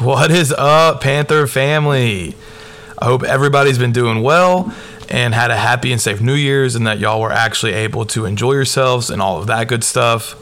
[0.00, 2.36] What is up, Panther family?
[3.00, 4.72] I hope everybody's been doing well
[5.08, 8.24] and had a happy and safe New Year's, and that y'all were actually able to
[8.24, 10.36] enjoy yourselves and all of that good stuff.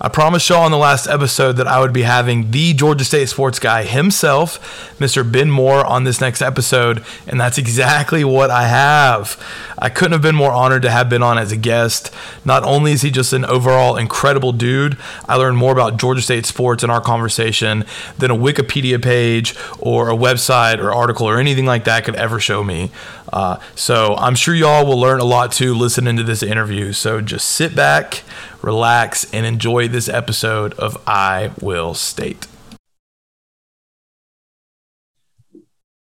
[0.00, 3.28] I promised y'all in the last episode that I would be having the Georgia State
[3.28, 5.30] sports guy himself, Mr.
[5.30, 9.40] Ben Moore, on this next episode, and that's exactly what I have.
[9.78, 12.12] I couldn't have been more honored to have been on as a guest.
[12.44, 14.96] Not only is he just an overall incredible dude,
[15.28, 17.84] I learned more about Georgia State sports in our conversation
[18.18, 22.40] than a Wikipedia page or a website or article or anything like that could ever
[22.40, 22.90] show me.
[23.32, 26.92] Uh, so I'm sure y'all will learn a lot too listening to this interview.
[26.92, 28.22] So just sit back,
[28.64, 32.46] relax, and enjoy this episode of I Will State.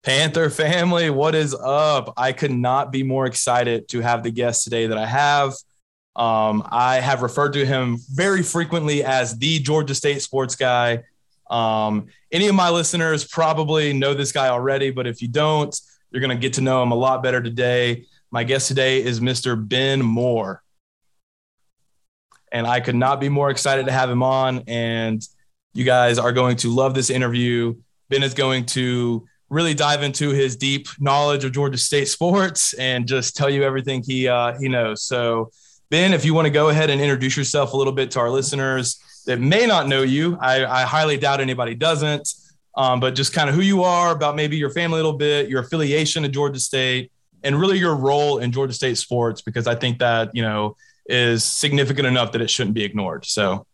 [0.04, 2.14] Panther family, what is up?
[2.18, 5.54] I could not be more excited to have the guest today that I have.
[6.16, 11.04] Um, I have referred to him very frequently as the Georgia State sports guy.
[11.50, 16.22] Um, any of my listeners probably know this guy already, but if you don't, you're
[16.22, 18.06] going to get to know him a lot better today.
[18.32, 19.56] My guest today is Mr.
[19.68, 20.64] Ben Moore.
[22.52, 24.64] And I could not be more excited to have him on.
[24.68, 25.26] And
[25.74, 27.76] you guys are going to love this interview.
[28.10, 33.08] Ben is going to really dive into his deep knowledge of Georgia State sports and
[33.08, 35.04] just tell you everything he uh, he knows.
[35.04, 35.52] So,
[35.90, 38.30] Ben, if you want to go ahead and introduce yourself a little bit to our
[38.30, 42.28] listeners that may not know you, I, I highly doubt anybody doesn't
[42.76, 45.50] um, but just kind of who you are, about maybe your family a little bit,
[45.50, 47.12] your affiliation to Georgia State,
[47.44, 51.44] and really your role in Georgia State sports, because I think that, you know, is
[51.44, 53.26] significant enough that it shouldn't be ignored.
[53.26, 53.66] So,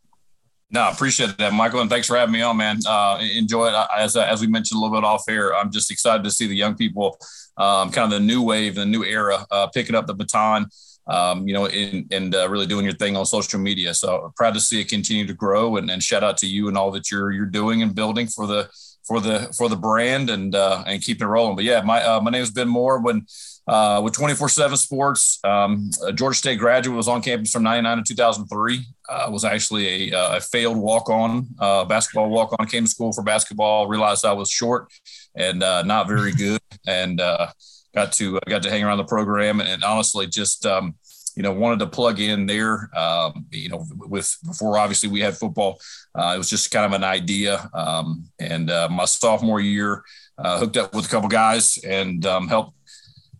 [0.69, 2.79] no, appreciate that, Michael, and thanks for having me on, man.
[2.85, 3.87] Uh, enjoy it.
[3.95, 6.55] As, as we mentioned a little bit off air, I'm just excited to see the
[6.55, 7.17] young people,
[7.57, 10.67] um, kind of the new wave, the new era, uh, picking up the baton,
[11.07, 13.93] um, you know, in, and uh, really doing your thing on social media.
[13.93, 16.77] So proud to see it continue to grow, and, and shout out to you and
[16.77, 18.69] all that you're you're doing and building for the
[19.07, 21.55] for the for the brand and uh, and keeping it rolling.
[21.55, 22.99] But yeah, my uh, my name has Ben Moore.
[22.99, 23.25] When
[23.67, 28.85] uh, with 24/7 Sports, um, Georgia State graduate was on campus from '99 to 2003.
[29.09, 32.67] Uh, was actually a, uh, a failed walk-on uh, basketball walk-on.
[32.67, 33.87] Came to school for basketball.
[33.87, 34.91] Realized I was short
[35.35, 37.47] and uh, not very good, and uh,
[37.93, 39.59] got to got to hang around the program.
[39.59, 40.95] And, and honestly, just um,
[41.37, 42.89] you know, wanted to plug in there.
[42.97, 45.79] Um, you know, with before obviously we had football,
[46.17, 47.69] uh, it was just kind of an idea.
[47.75, 50.03] Um, and uh, my sophomore year,
[50.39, 52.73] uh, hooked up with a couple guys and um, helped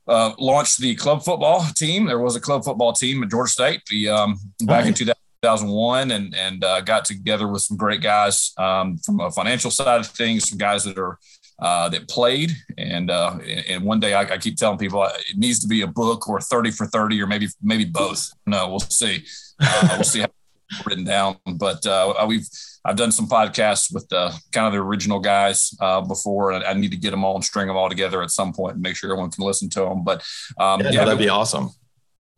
[0.07, 2.05] uh, launch the club football team.
[2.05, 4.87] There was a club football team at Georgia State the, um, back right.
[4.87, 9.71] in 2001, and and uh, got together with some great guys um, from a financial
[9.71, 11.19] side of things, some guys that are
[11.59, 12.51] uh, that played.
[12.77, 15.81] And uh, and one day I, I, keep telling people uh, it needs to be
[15.81, 18.31] a book or 30 for 30 or maybe maybe both.
[18.45, 19.25] No, we'll see.
[19.59, 20.27] Uh, we'll see how
[20.85, 21.37] written down.
[21.45, 22.47] But uh, we've
[22.85, 26.73] I've done some podcasts with the kind of the original guys uh, before, and I
[26.73, 28.95] need to get them all and string them all together at some point and make
[28.95, 30.03] sure everyone can listen to them.
[30.03, 30.23] But
[30.57, 31.71] um, yeah, yeah, that'd be awesome.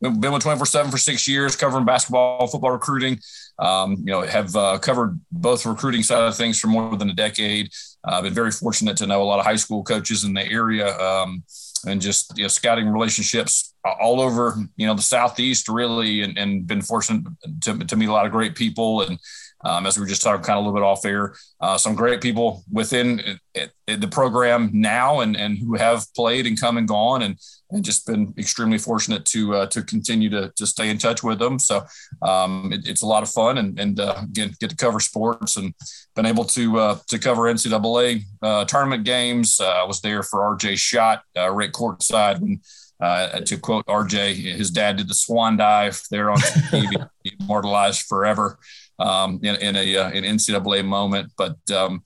[0.00, 3.20] Been with 24 7 for six years, covering basketball, football recruiting.
[3.58, 7.14] Um, you know, have uh, covered both recruiting side of things for more than a
[7.14, 7.70] decade.
[8.02, 10.44] I've uh, been very fortunate to know a lot of high school coaches in the
[10.50, 11.44] area um,
[11.86, 16.66] and just you know, scouting relationships all over, you know, the Southeast really, and, and
[16.66, 17.24] been fortunate
[17.62, 19.18] to, to meet a lot of great people and
[19.64, 21.94] um, as we were just talking kind of a little bit off air, uh, some
[21.94, 26.58] great people within it, it, it, the program now and, and who have played and
[26.58, 27.36] come and gone and,
[27.70, 31.38] and just been extremely fortunate to uh, to continue to, to stay in touch with
[31.38, 31.58] them.
[31.58, 31.82] So
[32.22, 35.56] um, it, it's a lot of fun and, and uh, again, get to cover sports
[35.56, 35.74] and
[36.16, 39.60] been able to uh, to cover NCAA uh, tournament games.
[39.60, 42.60] Uh, I was there for RJ Shot Rick courtside when
[43.00, 47.08] uh, to quote RJ, his dad did the swan dive there on TV,
[47.40, 48.58] immortalized forever
[48.98, 51.32] um, in, in a uh, an NCAA moment.
[51.36, 52.02] But um,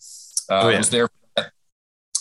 [0.51, 0.77] uh, oh, yeah.
[0.77, 1.09] I was there.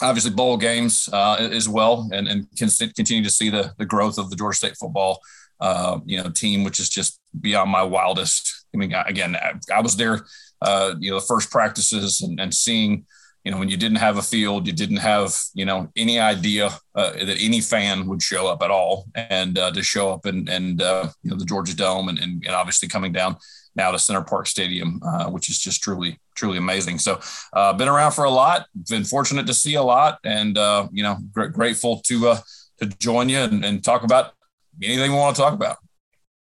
[0.01, 4.29] Obviously, bowl games uh, as well, and and continue to see the the growth of
[4.29, 5.19] the Georgia State football,
[5.59, 8.65] uh, you know, team, which is just beyond my wildest.
[8.73, 10.25] I mean, again, I, I was there,
[10.61, 13.05] uh, you know, the first practices and, and seeing
[13.43, 16.67] you know, when you didn't have a field, you didn't have, you know, any idea
[16.95, 20.47] uh, that any fan would show up at all, and uh, to show up and
[20.47, 23.35] and uh, you know the Georgia Dome, and, and, and obviously coming down
[23.75, 26.99] now to Center Parc Stadium, uh, which is just truly, truly amazing.
[26.99, 27.19] So,
[27.51, 31.03] uh, been around for a lot, been fortunate to see a lot, and uh, you
[31.03, 32.37] know, gr- grateful to
[32.79, 34.33] to join you and, and, talk about
[34.81, 35.77] anything we want to talk about.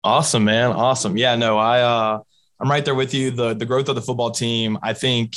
[0.04, 0.72] Awesome, man.
[0.72, 1.18] Awesome.
[1.18, 2.22] Yeah, no, I
[2.60, 3.31] I'm right there with you.
[3.31, 5.34] The the growth of the football team, I think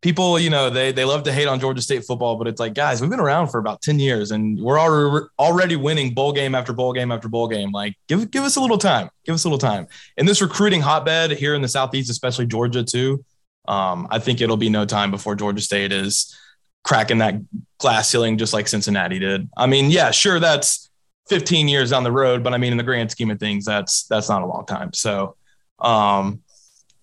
[0.00, 2.74] people, you know, they they love to hate on Georgia State football, but it's like,
[2.74, 6.54] guys, we've been around for about 10 years and we're already already winning bowl game
[6.54, 7.72] after bowl game after bowl game.
[7.72, 9.08] Like, give give us a little time.
[9.24, 9.86] Give us a little time.
[10.16, 13.24] In this recruiting hotbed here in the Southeast, especially Georgia too,
[13.68, 16.36] um, I think it'll be no time before Georgia State is
[16.84, 17.34] cracking that
[17.78, 19.48] glass ceiling just like Cincinnati did.
[19.56, 20.88] I mean, yeah, sure, that's
[21.28, 24.04] 15 years down the road, but I mean, in the grand scheme of things, that's
[24.04, 24.92] that's not a long time.
[24.92, 25.36] So,
[25.80, 26.42] um,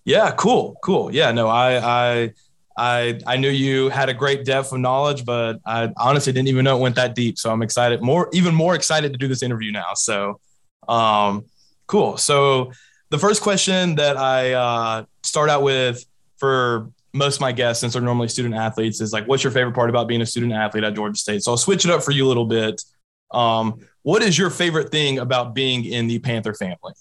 [0.04, 1.14] yeah, cool, cool.
[1.14, 2.32] Yeah, no, I I
[2.76, 6.64] I I knew you had a great depth of knowledge, but I honestly didn't even
[6.64, 7.38] know it went that deep.
[7.38, 9.94] So I'm excited, more even more excited to do this interview now.
[9.94, 10.40] So,
[10.88, 11.44] um,
[11.86, 12.16] cool.
[12.16, 12.72] So
[13.10, 16.04] the first question that I uh, start out with
[16.36, 19.74] for most of my guests, since they're normally student athletes, is like, what's your favorite
[19.74, 21.42] part about being a student athlete at Georgia State?
[21.42, 22.82] So I'll switch it up for you a little bit.
[23.30, 26.92] Um, what is your favorite thing about being in the Panther family?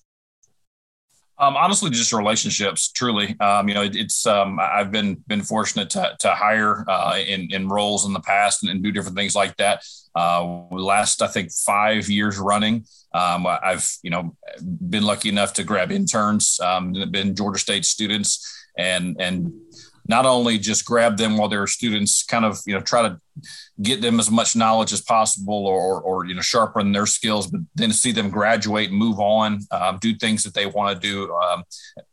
[1.44, 2.90] Um, honestly, just relationships.
[2.90, 7.20] Truly, um, you know, it, it's um, I've been been fortunate to, to hire uh,
[7.20, 9.84] in in roles in the past and, and do different things like that.
[10.16, 15.66] Uh, last I think five years running, um, I've you know been lucky enough to
[15.66, 19.52] grab interns, um, been Georgia State students, and and
[20.08, 23.20] not only just grab them while they're students, kind of you know try to
[23.82, 27.62] get them as much knowledge as possible, or or you know sharpen their skills, but
[27.76, 31.34] then see them graduate, and move on, um, do things that they want to do.
[31.34, 31.64] Um,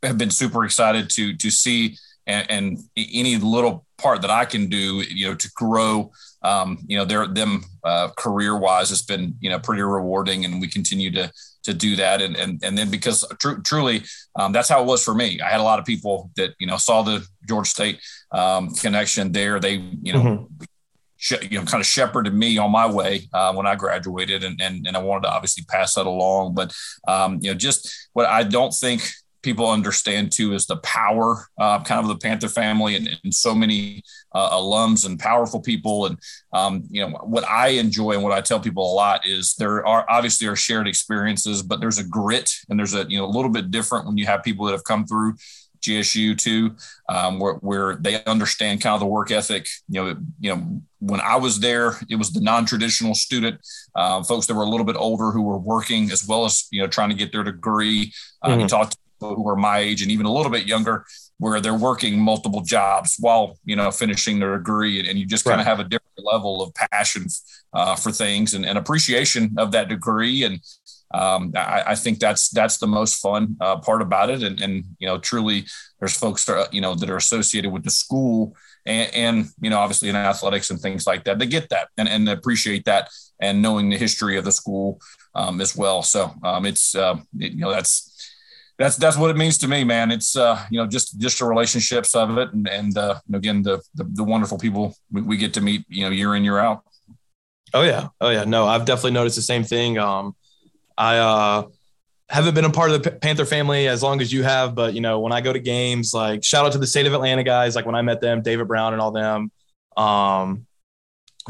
[0.03, 1.97] have been super excited to to see
[2.27, 6.11] and, and, any little part that I can do, you know, to grow,
[6.43, 10.61] um, you know, their them uh, career wise it's been you know pretty rewarding, and
[10.61, 11.31] we continue to
[11.63, 12.21] to do that.
[12.21, 14.03] And and and then because tr- truly,
[14.35, 15.39] um, that's how it was for me.
[15.41, 17.99] I had a lot of people that you know saw the Georgia State
[18.31, 19.59] um, connection there.
[19.59, 20.21] They you know.
[20.21, 21.51] Mm-hmm.
[21.51, 24.87] you know, kind of shepherded me on my way uh, when I graduated, and, and
[24.87, 26.55] and I wanted to obviously pass that along.
[26.55, 26.73] But
[27.07, 29.07] um, you know, just what I don't think
[29.41, 33.55] people understand too is the power uh, kind of the Panther family and, and so
[33.55, 34.03] many
[34.33, 36.05] uh, alums and powerful people.
[36.05, 36.19] And,
[36.53, 39.85] um, you know, what I enjoy and what I tell people a lot is there
[39.85, 43.27] are obviously are shared experiences, but there's a grit and there's a, you know, a
[43.27, 45.35] little bit different when you have people that have come through
[45.81, 46.75] GSU too,
[47.09, 49.67] um, where, where they understand kind of the work ethic.
[49.89, 53.59] You know, you know, when I was there, it was the non-traditional student,
[53.95, 56.81] uh, folks that were a little bit older who were working as well as you
[56.81, 58.13] know trying to get their degree.
[58.41, 58.61] Uh, mm-hmm.
[58.61, 58.97] You talk to
[59.29, 61.05] who are my age and even a little bit younger
[61.37, 65.59] where they're working multiple jobs while you know finishing their degree and you just kind
[65.59, 67.25] of have a different level of passion
[67.73, 70.43] uh, for things and, and, appreciation of that degree.
[70.43, 70.59] And
[71.13, 74.43] um, I, I, think that's that's the most fun uh, part about it.
[74.43, 75.65] And, and, you know truly
[75.99, 79.69] there's folks that are, you know that are associated with the school and, and, you
[79.69, 83.09] know obviously in athletics and things like that they get that and, and appreciate that
[83.39, 84.99] and knowing the history of the school
[85.35, 86.03] um, as well.
[86.03, 88.10] So um, it's uh, it, you know that's
[88.81, 90.11] that's that's what it means to me, man.
[90.11, 93.81] It's uh, you know just just the relationships of it, and and uh, again the,
[93.95, 96.83] the, the wonderful people we, we, get to meet, you know, year in year out.
[97.73, 98.43] Oh yeah, oh yeah.
[98.43, 99.97] No, I've definitely noticed the same thing.
[99.97, 100.35] Um,
[100.97, 101.67] I uh,
[102.29, 105.01] haven't been a part of the Panther family as long as you have, but you
[105.01, 107.75] know, when I go to games, like shout out to the state of Atlanta guys,
[107.75, 109.51] like when I met them, David Brown and all them.
[109.95, 110.65] Um,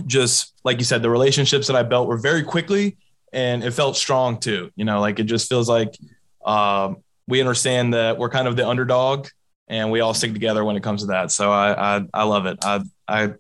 [0.06, 2.98] just like you said, the relationships that I built were very quickly,
[3.32, 4.72] and it felt strong too.
[4.76, 5.96] You know, like it just feels like.
[6.44, 9.28] Um, we understand that we're kind of the underdog
[9.68, 11.32] and we all stick together when it comes to that.
[11.32, 12.60] So I, I, I love it.
[12.62, 13.34] I, I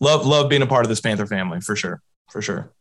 [0.00, 2.00] love, love being a part of this Panther family for sure.
[2.30, 2.72] For sure.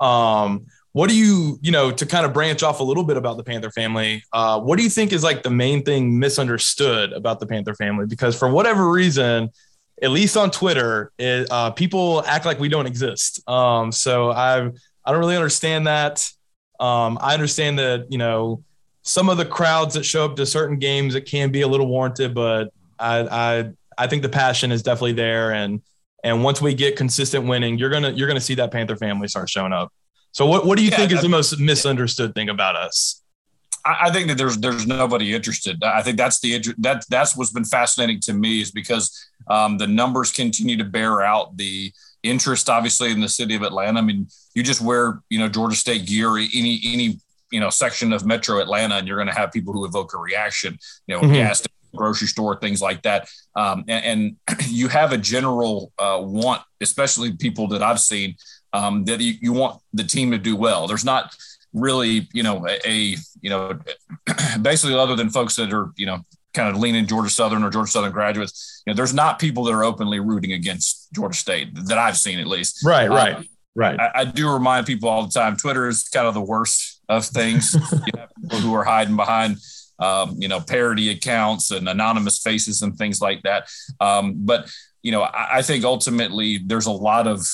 [0.00, 3.36] Um, what do you, you know, to kind of branch off a little bit about
[3.36, 7.40] the Panther family, uh, what do you think is like the main thing misunderstood about
[7.40, 8.06] the Panther family?
[8.06, 9.50] Because for whatever reason,
[10.02, 13.48] at least on Twitter, it, uh, people act like we don't exist.
[13.48, 14.66] Um, so I,
[15.04, 16.28] I don't really understand that.
[16.80, 18.64] Um, I understand that, you know,
[19.02, 21.86] some of the crowds that show up to certain games, it can be a little
[21.86, 25.52] warranted, but I, I, I think the passion is definitely there.
[25.52, 25.82] And,
[26.24, 28.96] and once we get consistent winning, you're going to, you're going to see that Panther
[28.96, 29.92] family start showing up.
[30.30, 33.22] So what, what do you yeah, think is the most misunderstood thing about us?
[33.84, 35.82] I think that there's there's nobody interested.
[35.82, 39.88] I think that's the that that's what's been fascinating to me is because um, the
[39.88, 41.92] numbers continue to bear out the
[42.22, 43.98] interest, obviously, in the city of Atlanta.
[43.98, 47.18] I mean, you just wear you know Georgia State gear, any any
[47.52, 50.18] you know section of Metro Atlanta, and you're going to have people who evoke a
[50.18, 50.78] reaction.
[51.06, 51.34] You know, mm-hmm.
[51.34, 51.62] gas
[51.94, 53.28] grocery store, things like that.
[53.54, 58.36] Um, and, and, you have a general uh, want, especially people that I've seen,
[58.72, 60.86] um, that you, you, want the team to do well.
[60.86, 61.36] There's not
[61.72, 63.78] really, you know, a, a, you know,
[64.62, 67.90] basically other than folks that are, you know, kind of leaning Georgia Southern or Georgia
[67.90, 71.98] Southern graduates, you know, there's not people that are openly rooting against Georgia State that
[71.98, 72.84] I've seen at least.
[72.84, 73.42] Right, right, uh,
[73.74, 73.98] right.
[73.98, 77.24] I, I, do remind people all the time, Twitter is kind of the worst of
[77.26, 77.74] things.
[77.92, 79.56] you have people who are hiding behind,
[79.98, 83.68] um, you know, parody accounts and anonymous faces and things like that.
[84.00, 84.70] Um, but
[85.02, 87.46] you know, I, I think ultimately there's a lot of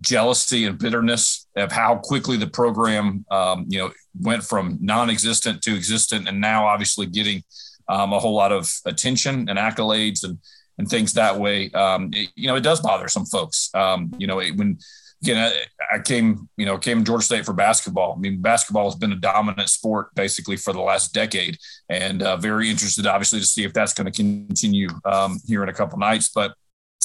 [0.00, 5.74] jealousy and bitterness of how quickly the program, um, you know, went from non-existent to
[5.74, 7.42] existent, and now obviously getting
[7.88, 10.38] um, a whole lot of attention and accolades and
[10.78, 11.70] and things that way.
[11.72, 13.70] Um, it, you know, it does bother some folks.
[13.74, 14.78] Um, you know, it, when
[15.22, 18.14] again, I, I, came, you know, came to Georgia State for basketball.
[18.14, 21.58] I mean, basketball has been a dominant sport basically for the last decade,
[21.88, 25.68] and uh, very interested, obviously, to see if that's going to continue um, here in
[25.68, 26.28] a couple nights.
[26.28, 26.54] But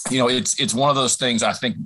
[0.10, 1.44] you know, it's it's one of those things.
[1.44, 1.78] I think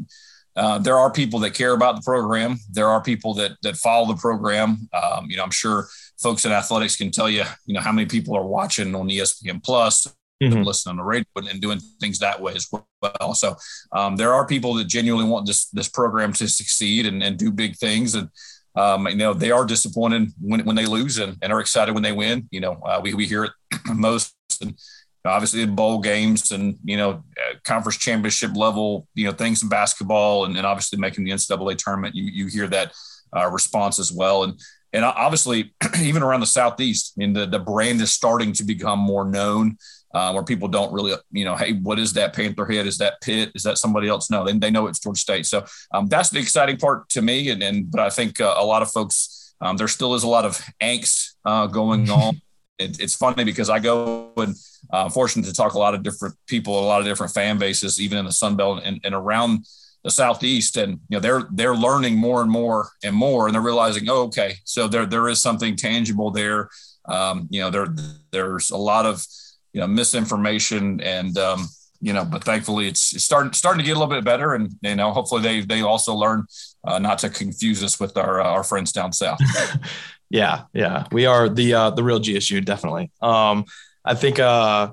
[0.55, 2.57] uh, there are people that care about the program.
[2.71, 4.89] There are people that that follow the program.
[4.93, 5.87] Um, you know, I'm sure
[6.21, 9.63] folks in athletics can tell you, you know, how many people are watching on ESPN
[9.63, 10.63] Plus, mm-hmm.
[10.63, 13.33] listening on the radio, and doing things that way as well.
[13.33, 13.55] So
[13.91, 17.51] um, there are people that genuinely want this this program to succeed and, and do
[17.51, 18.29] big things, and
[18.75, 22.03] um, you know they are disappointed when, when they lose and, and are excited when
[22.03, 22.47] they win.
[22.51, 23.51] You know, uh, we we hear it
[23.93, 24.33] most.
[24.61, 24.77] And,
[25.25, 27.23] obviously in bowl games and you know
[27.63, 32.15] conference championship level you know things in basketball and, and obviously making the ncaa tournament
[32.15, 32.93] you, you hear that
[33.35, 34.59] uh, response as well and
[34.93, 38.97] and obviously even around the southeast i mean the, the brand is starting to become
[38.97, 39.77] more known
[40.13, 42.87] uh, where people don't really you know hey what is that panther head?
[42.87, 43.51] Is that pitt?
[43.55, 44.29] Is that somebody else?
[44.29, 45.45] No they, they know it's georgia state.
[45.45, 47.49] So um, that's the exciting part to me.
[47.49, 50.27] And, and but i think uh, a lot of folks um, there still is a
[50.27, 52.41] lot of angst uh, going on.
[52.77, 54.55] It, it's funny because I go and
[54.91, 57.99] uh, fortunate to talk a lot of different people, a lot of different fan bases,
[57.99, 59.65] even in the Sun Belt and, and around
[60.03, 60.77] the Southeast.
[60.77, 64.23] And, you know, they're, they're learning more and more and more, and they're realizing, oh,
[64.23, 66.69] okay, so there, there is something tangible there.
[67.05, 67.87] Um, you know, there,
[68.31, 69.25] there's a lot of,
[69.73, 71.67] you know, misinformation and, um,
[72.01, 74.53] you know, but thankfully it's, it's starting, starting to get a little bit better.
[74.53, 76.45] And, you know, hopefully they, they also learn
[76.85, 79.39] uh, not to confuse us with our, uh, our friends down South.
[80.29, 83.11] Yeah, yeah, we are the uh, the real GSU, definitely.
[83.19, 83.65] Um,
[84.05, 84.91] I think, uh,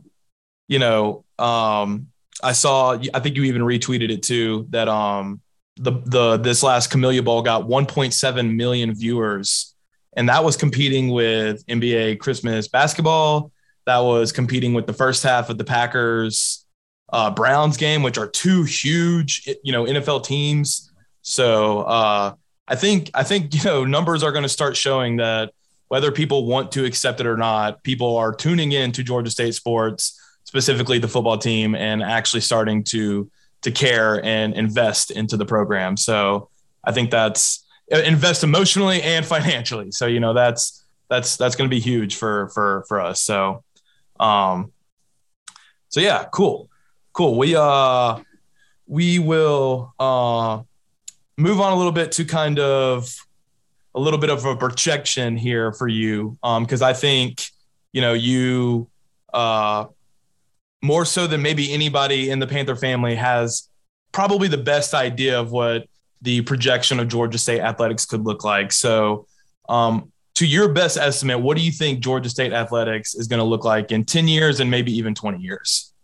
[0.66, 2.08] you know, um,
[2.42, 2.98] I saw.
[3.12, 4.66] I think you even retweeted it too.
[4.70, 5.42] That um,
[5.76, 9.74] the the this last Camellia Bowl got 1.7 million viewers,
[10.16, 13.52] and that was competing with NBA Christmas basketball.
[13.86, 16.64] That was competing with the first half of the Packers
[17.12, 20.90] uh, Browns game, which are two huge, you know, NFL teams.
[21.22, 22.34] So uh,
[22.68, 25.52] I think I think you know numbers are going to start showing that
[25.88, 29.54] whether people want to accept it or not, people are tuning in to Georgia State
[29.54, 33.30] sports, specifically the football team, and actually starting to
[33.62, 35.96] to care and invest into the program.
[35.96, 36.48] So
[36.84, 39.92] I think that's uh, invest emotionally and financially.
[39.92, 43.22] So you know that's that's that's going to be huge for for for us.
[43.22, 43.62] So
[44.20, 44.72] um
[45.88, 46.68] so yeah, cool.
[47.12, 47.38] Cool.
[47.38, 48.20] We uh
[48.86, 50.62] we will uh
[51.36, 53.14] move on a little bit to kind of
[53.94, 57.42] a little bit of a projection here for you, Um, because um, I think
[57.92, 58.88] you know you
[59.32, 59.86] uh,
[60.82, 63.68] more so than maybe anybody in the Panther family has
[64.12, 65.86] probably the best idea of what
[66.22, 68.72] the projection of Georgia State athletics could look like.
[68.72, 69.26] So,
[69.68, 73.44] um, to your best estimate, what do you think Georgia State athletics is going to
[73.44, 75.94] look like in 10 years and maybe even 20 years?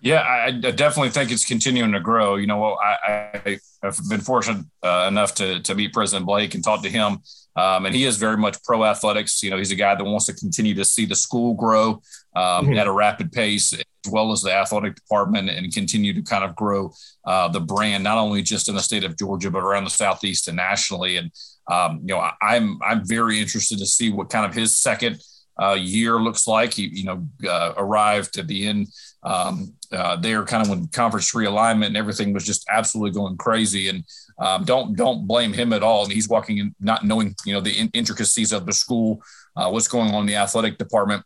[0.00, 2.36] Yeah, I, definitely think it's continuing to grow.
[2.36, 2.96] You know, I,
[3.44, 7.18] I have been fortunate uh, enough to to meet President Blake and talk to him,
[7.54, 9.42] um, and he is very much pro athletics.
[9.42, 12.00] You know, he's a guy that wants to continue to see the school grow
[12.34, 12.78] um, mm-hmm.
[12.78, 16.56] at a rapid pace, as well as the athletic department, and continue to kind of
[16.56, 16.94] grow
[17.26, 20.48] uh, the brand not only just in the state of Georgia but around the southeast
[20.48, 21.18] and nationally.
[21.18, 21.30] And
[21.70, 25.22] um, you know, I'm I'm very interested to see what kind of his second
[25.60, 26.74] uh, year looks like.
[26.74, 28.86] He you know uh, arrived to be in
[29.22, 33.88] um, uh, there kind of when conference realignment and everything was just absolutely going crazy.
[33.88, 34.04] And
[34.38, 36.04] um, don't don't blame him at all.
[36.04, 39.22] And he's walking in not knowing you know the in- intricacies of the school,
[39.56, 41.24] uh, what's going on in the athletic department.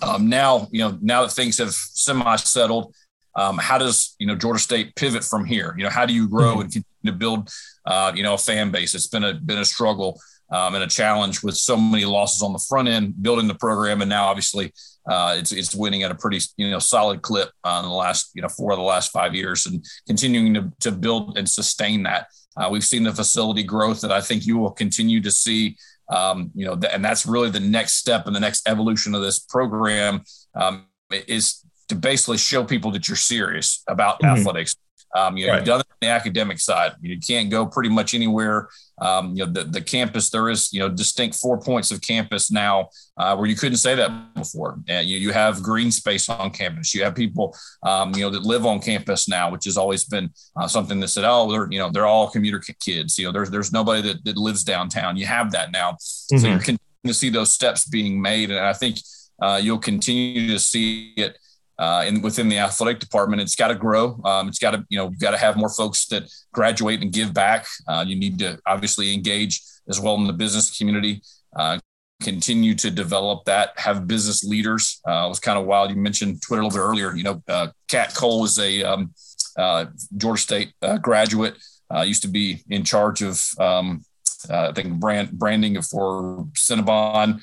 [0.00, 2.94] Um, now you know now that things have semi settled.
[3.36, 5.74] Um, how does you know Georgia State pivot from here?
[5.76, 6.60] You know, how do you grow mm-hmm.
[6.62, 7.50] and continue to build,
[7.84, 8.94] uh, you know, a fan base?
[8.94, 10.18] It's been a been a struggle
[10.50, 14.00] um, and a challenge with so many losses on the front end, building the program,
[14.00, 14.72] and now obviously
[15.10, 18.30] uh, it's it's winning at a pretty you know solid clip uh, in the last
[18.34, 22.02] you know four of the last five years, and continuing to to build and sustain
[22.04, 22.28] that.
[22.56, 25.76] Uh, we've seen the facility growth that I think you will continue to see.
[26.08, 29.40] Um, you know, and that's really the next step and the next evolution of this
[29.40, 30.22] program
[30.54, 34.36] um, is to basically show people that you're serious about mm-hmm.
[34.36, 34.76] athletics.
[35.14, 35.58] Um, you know, right.
[35.58, 36.92] you've done it on the academic side.
[37.00, 38.68] You can't go pretty much anywhere.
[39.00, 42.50] Um, you know, the, the campus, there is, you know, distinct four points of campus
[42.50, 44.78] now uh, where you couldn't say that before.
[44.88, 46.94] And you, you have green space on campus.
[46.94, 50.28] You have people, um, you know, that live on campus now, which has always been
[50.56, 53.18] uh, something that said, oh, they're, you know, they're all commuter kids.
[53.18, 55.16] You know, there's, there's nobody that, that lives downtown.
[55.16, 55.92] You have that now.
[55.92, 56.38] Mm-hmm.
[56.38, 58.50] So you're continuing to see those steps being made.
[58.50, 58.98] And I think
[59.40, 61.38] uh, you'll continue to see it
[61.78, 64.20] uh, and within the athletic department, it's got to grow.
[64.24, 67.12] Um, it's got to, you know, you've got to have more folks that graduate and
[67.12, 67.66] give back.
[67.86, 71.22] Uh, you need to obviously engage as well in the business community.
[71.54, 71.78] Uh,
[72.22, 75.00] continue to develop that, have business leaders.
[75.06, 75.90] Uh, it was kind of wild.
[75.90, 77.14] You mentioned Twitter a little bit earlier.
[77.14, 79.12] You know, uh, Kat Cole is a um,
[79.56, 81.56] uh, Georgia State uh, graduate,
[81.94, 84.02] uh, used to be in charge of, um,
[84.50, 87.40] uh, I think, brand branding for Cinnabon.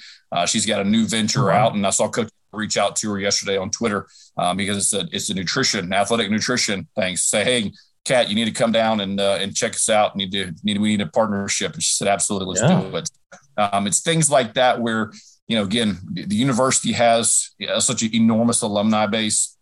[0.47, 3.57] she's got a new venture out, and I saw Coach reach out to her yesterday
[3.57, 4.07] on Twitter
[4.37, 7.15] um, because it's a it's a nutrition, athletic nutrition thing.
[7.17, 7.71] Say, hey,
[8.05, 10.15] Kat, you need to come down and uh, and check us out.
[10.15, 11.73] Need to need we need a partnership.
[11.73, 12.81] And she said, absolutely, let's yeah.
[12.81, 13.09] do it.
[13.57, 15.11] Um, it's things like that where
[15.47, 19.57] you know again the university has such an enormous alumni base.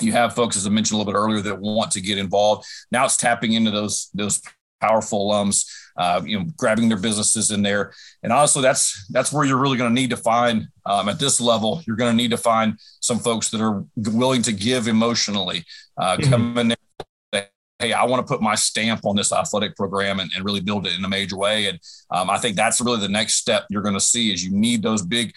[0.00, 2.66] You have folks, as I mentioned a little bit earlier, that want to get involved.
[2.90, 4.40] Now it's tapping into those those
[4.86, 7.92] powerful alums, uh, you know, grabbing their businesses in there.
[8.22, 11.40] And honestly, that's that's where you're really going to need to find um, at this
[11.40, 11.82] level.
[11.86, 15.64] You're going to need to find some folks that are willing to give emotionally,
[15.96, 16.30] uh, mm-hmm.
[16.30, 16.76] come in there
[17.84, 20.86] hey, I want to put my stamp on this athletic program and, and really build
[20.86, 21.66] it in a major way.
[21.66, 21.78] And
[22.10, 24.82] um, I think that's really the next step you're going to see is you need
[24.82, 25.34] those big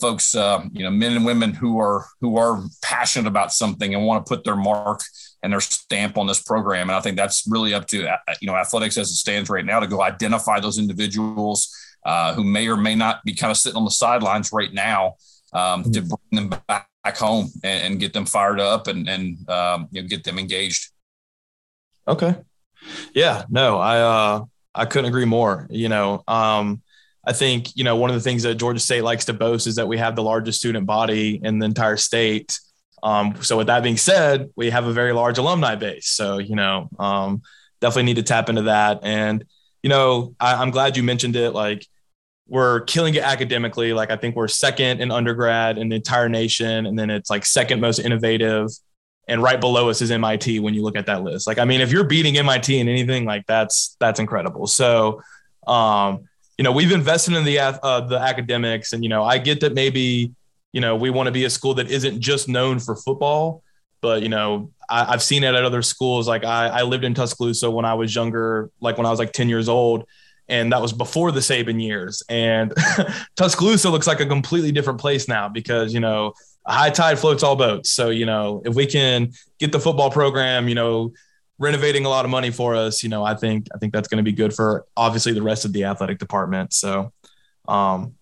[0.00, 4.04] folks, uh, you know, men and women who are who are passionate about something and
[4.04, 5.00] want to put their mark
[5.42, 6.88] and their stamp on this program.
[6.88, 9.64] And I think that's really up to uh, you know athletics as it stands right
[9.64, 11.74] now to go identify those individuals
[12.04, 15.14] uh, who may or may not be kind of sitting on the sidelines right now
[15.52, 19.88] um, to bring them back home and, and, get them fired up and, and um,
[19.90, 20.90] you know, get them engaged.
[22.06, 22.34] Okay.
[23.14, 25.66] Yeah, no, I uh I couldn't agree more.
[25.70, 26.82] You know, um
[27.26, 29.76] I think, you know, one of the things that Georgia State likes to boast is
[29.76, 32.58] that we have the largest student body in the entire state.
[33.02, 36.08] Um, so with that being said, we have a very large alumni base.
[36.08, 37.42] So, you know, um,
[37.80, 39.00] definitely need to tap into that.
[39.02, 39.44] And,
[39.82, 41.50] you know, I, I'm glad you mentioned it.
[41.50, 41.86] Like
[42.48, 43.92] we're killing it academically.
[43.92, 46.86] Like I think we're second in undergrad in the entire nation.
[46.86, 48.70] And then it's like second most innovative
[49.28, 51.46] and right below us is MIT when you look at that list.
[51.46, 54.66] Like, I mean, if you're beating MIT in anything, like that's that's incredible.
[54.66, 55.22] So,
[55.66, 56.24] um,
[56.58, 59.74] you know, we've invested in the uh, the academics, and you know, I get that
[59.74, 60.32] maybe
[60.72, 63.62] you know we want to be a school that isn't just known for football,
[64.00, 66.26] but you know, I, have seen it at other schools.
[66.26, 69.32] Like I, I lived in Tuscaloosa when I was younger, like when I was like
[69.32, 70.04] ten years old.
[70.50, 72.22] And that was before the Saban years.
[72.30, 72.72] And
[73.36, 76.32] Tuscaloosa looks like a completely different place now because, you know,
[76.66, 77.90] high tide floats all boats.
[77.90, 81.12] So, you know, if we can get the football program, you know,
[81.58, 84.18] renovating a lot of money for us, you know, I think I think that's going
[84.18, 86.72] to be good for obviously the rest of the athletic department.
[86.72, 87.12] So,
[87.66, 88.14] um,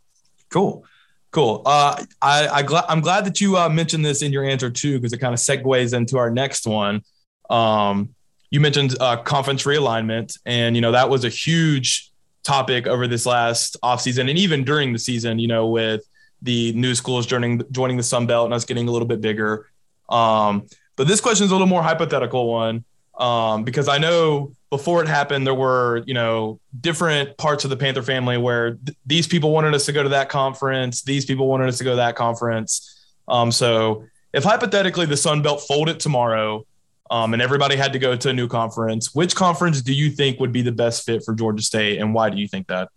[0.50, 0.84] cool,
[1.30, 1.62] cool.
[1.66, 5.12] Uh, I, I I'm glad that you uh, mentioned this in your answer too, because
[5.12, 7.02] it kind of segues into our next one.
[7.50, 8.14] Um,
[8.50, 12.10] you mentioned uh, conference realignment, and you know that was a huge
[12.42, 15.38] topic over this last offseason and even during the season.
[15.38, 16.02] You know, with
[16.42, 19.68] the new schools joining joining the Sun Belt and us getting a little bit bigger.
[20.08, 22.84] Um, but this question is a little more hypothetical one
[23.18, 27.76] um, because I know before it happened there were you know different parts of the
[27.76, 31.46] Panther family where th- these people wanted us to go to that conference, these people
[31.46, 33.14] wanted us to go to that conference.
[33.28, 36.66] Um, so if hypothetically the Sun Belt folded tomorrow.
[37.08, 39.14] Um, and everybody had to go to a new conference.
[39.14, 42.30] Which conference do you think would be the best fit for Georgia State, and why
[42.30, 42.88] do you think that?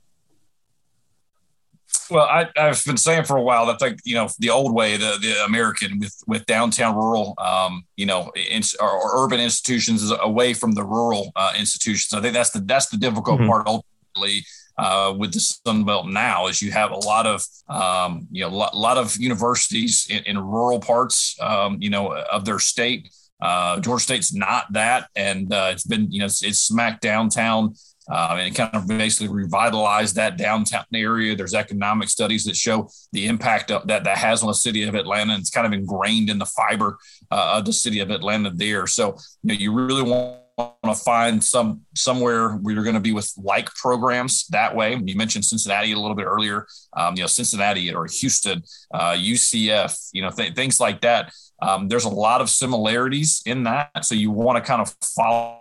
[2.09, 4.97] Well, I, have been saying for a while that like you know the old way,
[4.97, 10.01] the the American with with downtown rural, um, you know, in, or, or, urban institutions
[10.01, 12.13] is away from the rural uh, institutions.
[12.13, 13.49] I think that's the that's the difficult mm-hmm.
[13.49, 14.45] part ultimately.
[14.77, 18.47] Uh, with the Sun Belt now is you have a lot of um, you know
[18.47, 23.09] a lot, lot, of universities in, in rural parts um, you know of their state.
[23.41, 27.73] Uh, Georgia State's not that, and uh, it's been you know it's, it's smack downtown
[28.09, 31.35] uh, and it kind of basically revitalized that downtown area.
[31.35, 34.95] There's economic studies that show the impact of, that that has on the city of
[34.95, 35.33] Atlanta.
[35.33, 36.97] And it's kind of ingrained in the fiber
[37.31, 38.87] uh, of the city of Atlanta there.
[38.87, 40.39] So you, know, you really want
[40.83, 44.99] to find some somewhere where you're going to be with like programs that way.
[45.03, 46.65] You mentioned Cincinnati a little bit earlier.
[46.97, 51.31] Um, you know, Cincinnati or Houston, uh, UCF, you know, th- things like that.
[51.61, 54.03] Um, there's a lot of similarities in that.
[54.03, 55.59] So you want to kind of follow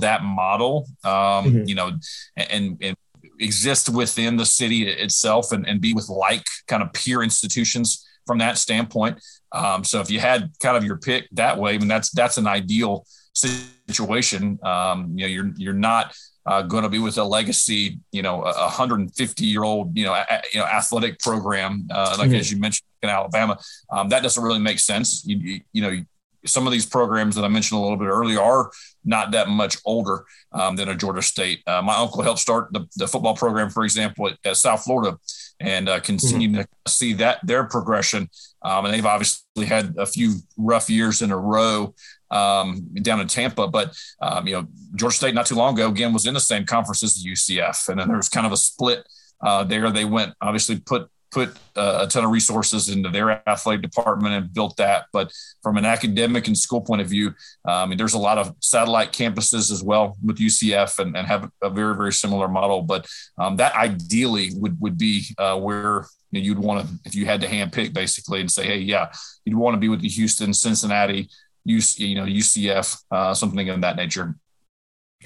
[0.00, 1.64] that model, um, mm-hmm.
[1.64, 1.92] you know,
[2.36, 2.96] and, and
[3.38, 8.38] exist within the city itself and, and be with like kind of peer institutions from
[8.38, 9.20] that standpoint.
[9.52, 12.38] Um, so if you had kind of your pick that way, I mean, that's, that's
[12.38, 14.58] an ideal situation.
[14.62, 16.14] Um, you know, you're, you're not
[16.46, 20.14] uh, going to be with a legacy, you know, a 150 year old, you know,
[20.14, 22.36] a, you know, athletic program, uh, like mm-hmm.
[22.36, 23.58] as you mentioned in Alabama,
[23.90, 25.24] um, that doesn't really make sense.
[25.26, 26.00] You, you, you know,
[26.46, 28.70] some of these programs that I mentioned a little bit earlier are
[29.04, 31.62] not that much older um, than a Georgia State.
[31.66, 35.18] Uh, my uncle helped start the, the, football program, for example, at, at South Florida,
[35.60, 36.60] and uh, continue mm-hmm.
[36.60, 38.28] to see that their progression.
[38.62, 41.94] Um, and they've obviously had a few rough years in a row
[42.30, 46.12] um, down in Tampa, but um, you know Georgia State not too long ago again
[46.12, 48.56] was in the same conference as the UCF, and then there was kind of a
[48.56, 49.06] split
[49.40, 49.90] uh, there.
[49.90, 54.54] They went obviously put put uh, a ton of resources into their athletic department and
[54.54, 55.04] built that.
[55.12, 55.30] But
[55.62, 57.34] from an academic and school point of view,
[57.68, 61.26] uh, I mean, there's a lot of satellite campuses as well with UCF and, and
[61.26, 62.80] have a very, very similar model.
[62.80, 67.26] But um, that ideally would, would be uh, where you you'd want to, if you
[67.26, 69.12] had to handpick basically and say, hey, yeah,
[69.44, 71.28] you'd want to be with the Houston, Cincinnati,
[71.68, 74.34] UC, you know, UCF, uh, something of that nature.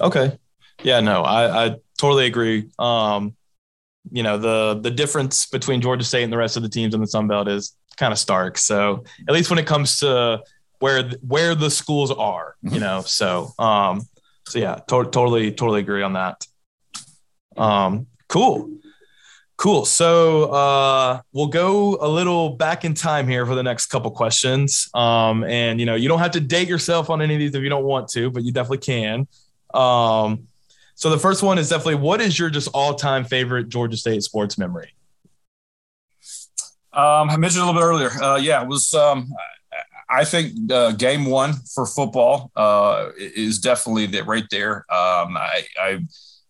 [0.01, 0.37] Okay.
[0.83, 2.71] Yeah, no, I, I totally agree.
[2.81, 3.37] Um,
[4.11, 7.01] you know, the the difference between Georgia State and the rest of the teams in
[7.01, 8.59] the Sun Belt is kind of stark.
[8.59, 10.43] So at least when it comes to
[10.79, 12.81] where where the schools are, you mm-hmm.
[12.81, 13.03] know.
[13.03, 14.03] So um,
[14.47, 16.47] so yeah, to- totally totally agree on that.
[17.57, 18.71] Um, cool.
[19.57, 19.85] Cool.
[19.85, 24.89] So uh, we'll go a little back in time here for the next couple questions.
[24.95, 27.63] Um, and you know, you don't have to date yourself on any of these if
[27.63, 29.29] you don't want to, but you definitely can.
[29.75, 30.49] Um,
[31.01, 34.23] so the first one is definitely what is your just all time favorite Georgia State
[34.23, 34.93] sports memory?
[36.93, 38.11] Um, I mentioned a little bit earlier.
[38.23, 38.93] Uh, yeah, it was.
[38.93, 39.33] Um,
[40.11, 44.85] I think uh, game one for football uh, is definitely that right there.
[44.93, 46.01] Um, I, I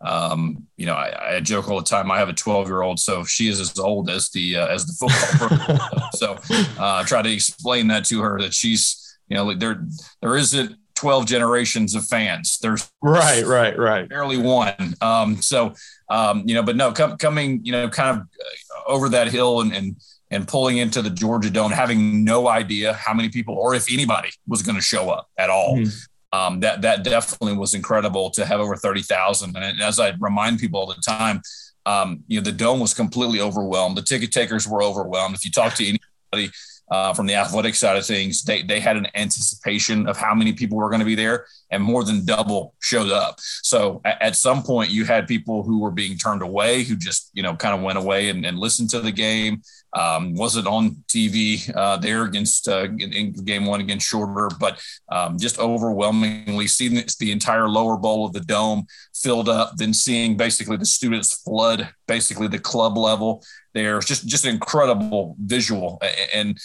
[0.01, 2.11] um, you know, I, I, joke all the time.
[2.11, 4.85] I have a 12 year old, so she is as old as the uh, as
[4.85, 6.01] the football.
[6.15, 6.33] so
[6.77, 9.87] uh, I try to explain that to her that she's, you know, there
[10.23, 12.59] there isn't 12 generations of fans.
[12.59, 14.07] There's right, right, right.
[14.07, 14.95] Barely one.
[15.01, 15.73] Um, so,
[16.11, 19.63] um, you know, but no, com- coming, you know, kind of uh, over that hill
[19.63, 19.97] and, and,
[20.31, 24.29] and pulling into the Georgia Dome, having no idea how many people or if anybody
[24.47, 25.79] was going to show up at all.
[25.79, 26.39] Mm-hmm.
[26.39, 29.57] Um, that that definitely was incredible to have over thirty thousand.
[29.57, 31.43] And as I remind people all the time,
[31.87, 33.97] um, you know, the dome was completely overwhelmed.
[33.97, 35.35] The ticket takers were overwhelmed.
[35.35, 36.53] If you talk to anybody
[36.91, 40.53] uh, from the athletic side of things, they, they had an anticipation of how many
[40.53, 43.37] people were going to be there, and more than double showed up.
[43.39, 47.31] So at, at, some point, you had people who were being turned away, who just
[47.33, 49.63] you know kind of went away and, and listened to the game.
[49.93, 54.81] Um, wasn't on TV uh, there against uh, in, in, game one against Shorter, but
[55.11, 60.37] um, just overwhelmingly seeing the entire lower bowl of the dome filled up, then seeing
[60.37, 63.43] basically the students flood basically the club level
[63.75, 64.01] there.
[64.01, 66.01] Just just an incredible visual,
[66.35, 66.59] and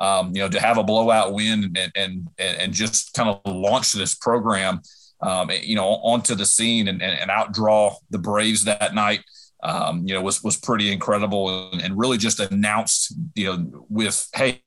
[0.00, 3.92] um, you know to have a blowout win and and and just kind of launch
[3.92, 4.80] this program,
[5.20, 9.22] um, you know, onto the scene and, and, and outdraw the Braves that night.
[9.62, 14.26] Um, you know, was was pretty incredible and, and really just announced, you know, with
[14.34, 14.62] hey,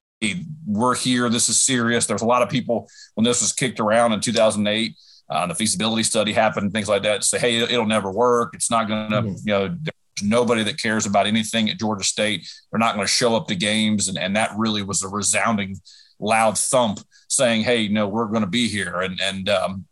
[0.66, 1.30] we're here.
[1.30, 2.06] This is serious.
[2.06, 4.96] There's a lot of people when this was kicked around in 2008.
[5.30, 7.24] Uh, the feasibility study happened, things like that.
[7.24, 8.54] Say, hey, it'll never work.
[8.54, 9.36] It's not going to, mm-hmm.
[9.46, 9.78] you know,
[10.22, 12.48] nobody that cares about anything at Georgia State.
[12.72, 14.08] They're not going to show up to games.
[14.08, 15.78] And, and that really was a resounding,
[16.20, 17.00] loud thump
[17.30, 19.02] saying, hey, no, we're going to be here.
[19.02, 19.86] And, and, um,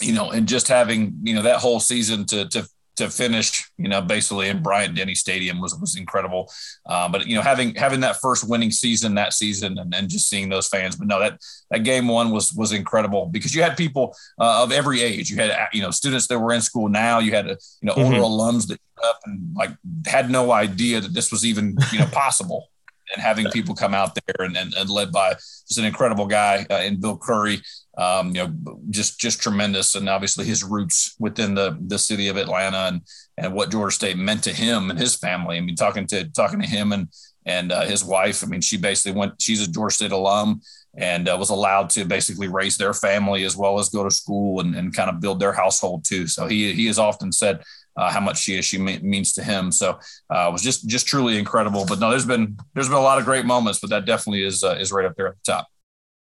[0.00, 3.88] you know, and just having, you know, that whole season to, to to finish, you
[3.88, 6.50] know, basically in Bryant Denny Stadium was was incredible.
[6.86, 10.28] Uh, but you know, having having that first winning season that season, and then just
[10.28, 10.96] seeing those fans.
[10.96, 11.38] But no, that
[11.70, 15.30] that game one was was incredible because you had people uh, of every age.
[15.30, 17.18] You had you know students that were in school now.
[17.18, 18.24] You had you know older mm-hmm.
[18.24, 19.70] alums that up and like
[20.06, 22.68] had no idea that this was even you know possible.
[23.12, 26.66] And having people come out there and, and, and led by just an incredible guy
[26.70, 27.60] uh, in Bill Curry,
[27.98, 28.54] um, you know,
[28.90, 33.00] just just tremendous, and obviously his roots within the the city of Atlanta and
[33.36, 35.56] and what Georgia State meant to him and his family.
[35.56, 37.08] I mean, talking to talking to him and
[37.46, 38.44] and uh, his wife.
[38.44, 39.40] I mean, she basically went.
[39.40, 40.60] She's a Georgia State alum
[40.96, 44.60] and uh, was allowed to basically raise their family as well as go to school
[44.60, 46.26] and, and kind of build their household too.
[46.26, 47.62] So he he has often said
[47.96, 49.72] uh, how much she is she means to him.
[49.72, 49.98] So
[50.32, 51.84] uh, it was just just truly incredible.
[51.86, 54.64] But no, there's been there's been a lot of great moments, but that definitely is
[54.64, 55.68] uh, is right up there at the top.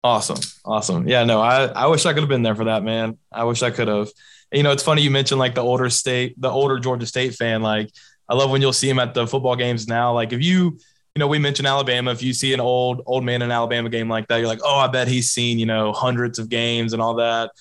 [0.04, 0.40] Awesome.
[0.66, 1.08] Awesome.
[1.08, 3.20] Yeah, no, I, I wish I could have been there for that, man.
[3.32, 4.10] I wish I could have.
[4.52, 7.62] You know, it's funny you mentioned like the older state, the older Georgia State fan.
[7.62, 7.92] Like,
[8.28, 10.14] I love when you'll see him at the football games now.
[10.14, 10.80] Like, if you,
[11.16, 12.12] you know, we mentioned Alabama.
[12.12, 14.78] If you see an old, old man in Alabama game like that, you're like, oh,
[14.78, 17.52] I bet he's seen, you know, hundreds of games and all that.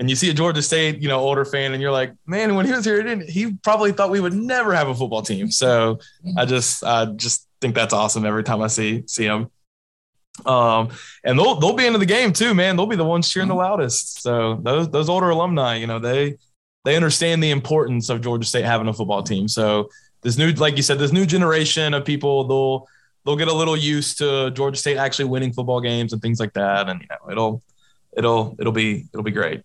[0.00, 2.64] And you see a Georgia State, you know, older fan, and you're like, man, when
[2.64, 5.50] he was here, he, didn't, he probably thought we would never have a football team.
[5.50, 6.00] So
[6.38, 9.50] I just, I just think that's awesome every time I see see him.
[10.46, 10.88] Um,
[11.22, 12.76] and they'll they'll be into the game too, man.
[12.76, 13.60] They'll be the ones cheering the mm-hmm.
[13.60, 14.22] loudest.
[14.22, 16.38] So those those older alumni, you know, they
[16.86, 19.48] they understand the importance of Georgia State having a football team.
[19.48, 19.90] So
[20.22, 22.88] this new, like you said, this new generation of people, they'll
[23.26, 26.54] they'll get a little used to Georgia State actually winning football games and things like
[26.54, 27.62] that, and you know, it'll
[28.16, 29.62] it'll it'll be it'll be great.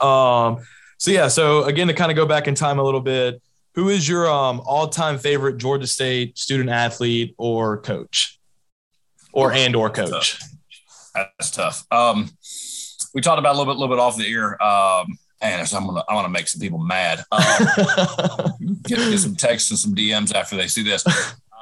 [0.00, 0.58] Um,
[0.98, 3.40] so yeah, so again, to kind of go back in time a little bit,
[3.74, 8.36] who is your um all-time favorite Georgia State student athlete or coach?
[9.36, 10.40] or and or coach?
[11.14, 11.86] That's tough.
[11.92, 12.30] Um,
[13.14, 14.56] we talked about a little bit, a little bit off the ear.
[14.60, 17.22] Um, man, I'm gonna, I want to make some people mad.
[17.30, 17.42] Um,
[18.82, 21.04] get, get, some texts and some DMs after they see this.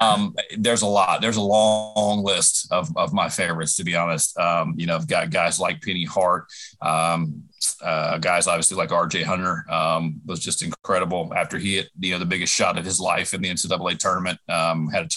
[0.00, 1.20] um, there's a lot.
[1.20, 4.38] There's a long list of, of my favorites, to be honest.
[4.38, 6.46] Um, you know, I've got guys like Penny Hart,
[6.80, 7.42] um,
[7.84, 12.18] uh, guys obviously like RJ Hunter um, was just incredible after he hit you know
[12.18, 14.38] the biggest shot of his life in the NCAA tournament.
[14.48, 15.08] Um, had a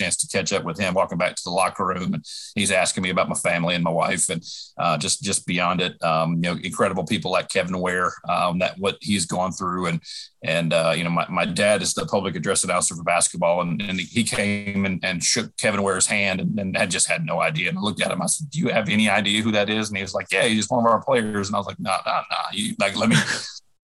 [0.00, 3.02] chance to catch up with him walking back to the locker room and he's asking
[3.02, 4.44] me about my family and my wife and
[4.78, 6.02] uh, just just beyond it.
[6.02, 10.00] Um, you know incredible people like kevin ware um, that what he's gone through and
[10.42, 13.80] and uh, you know my, my dad is the public address announcer for basketball and,
[13.82, 17.40] and he came and, and shook kevin ware's hand and, and I just had no
[17.40, 19.70] idea and I looked at him I said do you have any idea who that
[19.70, 19.88] is?
[19.88, 21.48] And he was like yeah he's one of our players.
[21.48, 23.16] And I was like no no no like let me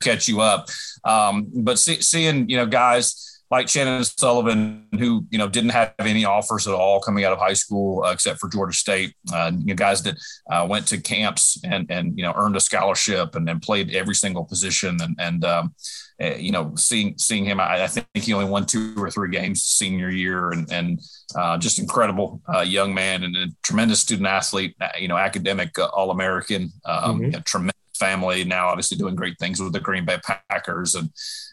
[0.02, 0.68] catch you up.
[1.04, 5.92] Um, but see, seeing you know guys like Chandon Sullivan, who you know didn't have
[5.98, 9.14] any offers at all coming out of high school uh, except for Georgia State.
[9.32, 10.16] Uh, you know, guys that
[10.50, 14.14] uh, went to camps and and you know earned a scholarship and then played every
[14.14, 15.74] single position and and um,
[16.22, 19.30] uh, you know seeing seeing him, I, I, think he only won two or three
[19.30, 21.00] games senior year and and
[21.34, 24.76] uh, just incredible uh, young man and a tremendous student athlete.
[24.98, 27.40] You know, academic All American, um, mm-hmm.
[27.44, 28.44] tremendous family.
[28.44, 31.10] Now, obviously, doing great things with the Green Bay Packers and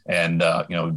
[0.07, 0.95] and you know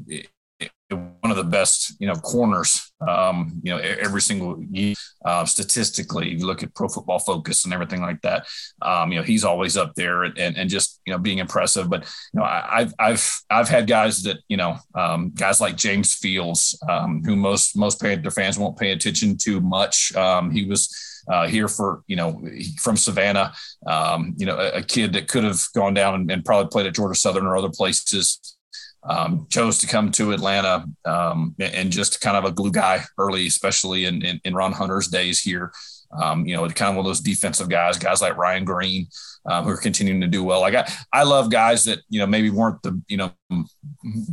[0.91, 4.95] one of the best, you know, corners, um, you know, every single year,
[5.25, 8.47] uh, statistically, you look at pro football focus and everything like that.
[8.83, 11.89] Um, you know, he's always up there and, and, just, you know, being impressive.
[11.89, 15.77] But, you know, I, have I've, I've had guys that, you know, um, guys like
[15.77, 20.15] James Fields, um, who most, most Panther fans won't pay attention to much.
[20.17, 22.43] Um, he was, uh, here for you know
[22.81, 23.53] from Savannah,
[23.87, 26.87] um, you know a, a, kid that could have gone down and, and, probably played
[26.87, 28.57] at Georgia Southern or other places
[29.03, 33.47] um, chose to come to Atlanta um, and just kind of a glue guy early,
[33.47, 35.73] especially in, in, in Ron Hunter's days here.
[36.13, 39.07] Um, you know, kind of one of those defensive guys, guys like Ryan Green,
[39.47, 40.61] um, who are continuing to do well.
[40.61, 43.33] Like I, I love guys that, you know, maybe weren't the, you know,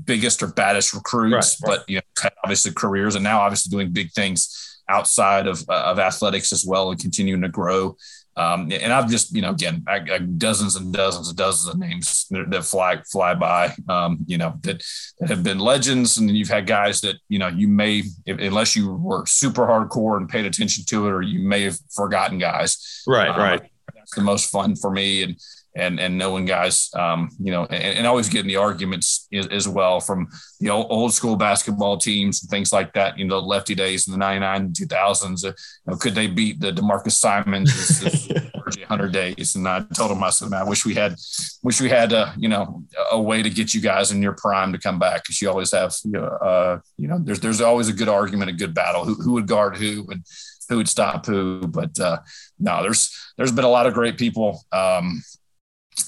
[0.04, 1.78] biggest or baddest recruits, right, right.
[1.78, 6.00] but, you know, obviously careers and now obviously doing big things outside of, uh, of
[6.00, 7.96] athletics as well and continuing to grow.
[8.38, 11.80] Um, and I've just, you know, again, I, I, dozens and dozens and dozens of
[11.80, 14.84] names that, that fly fly by, um, you know, that,
[15.20, 16.18] that have been legends.
[16.18, 20.18] And you've had guys that, you know, you may, if, unless you were super hardcore
[20.18, 23.04] and paid attention to it, or you may have forgotten guys.
[23.08, 23.62] Right, um, right.
[23.96, 25.24] That's the most fun for me.
[25.24, 25.36] And
[25.78, 29.68] and and knowing guys, um, you know, and, and, always getting the arguments as, as,
[29.68, 30.28] well from
[30.60, 33.18] the old, old, school basketball teams and things like that.
[33.18, 35.46] You know, lefty days in the '99 and 2000s.
[35.46, 35.54] Uh, you
[35.86, 38.04] know, could they beat the D'Marcus Simonds,
[38.88, 39.56] Hunter days?
[39.56, 41.16] And I told him, I said, man, I wish we had,
[41.62, 44.72] wish we had, uh, you know, a way to get you guys in your prime
[44.74, 47.88] to come back because you always have, you know, uh, you know, there's there's always
[47.88, 49.06] a good argument, a good battle.
[49.06, 50.24] Who who would guard who and
[50.70, 51.68] who would stop who?
[51.68, 52.20] But uh,
[52.60, 54.66] no, there's there's been a lot of great people.
[54.72, 55.22] Um,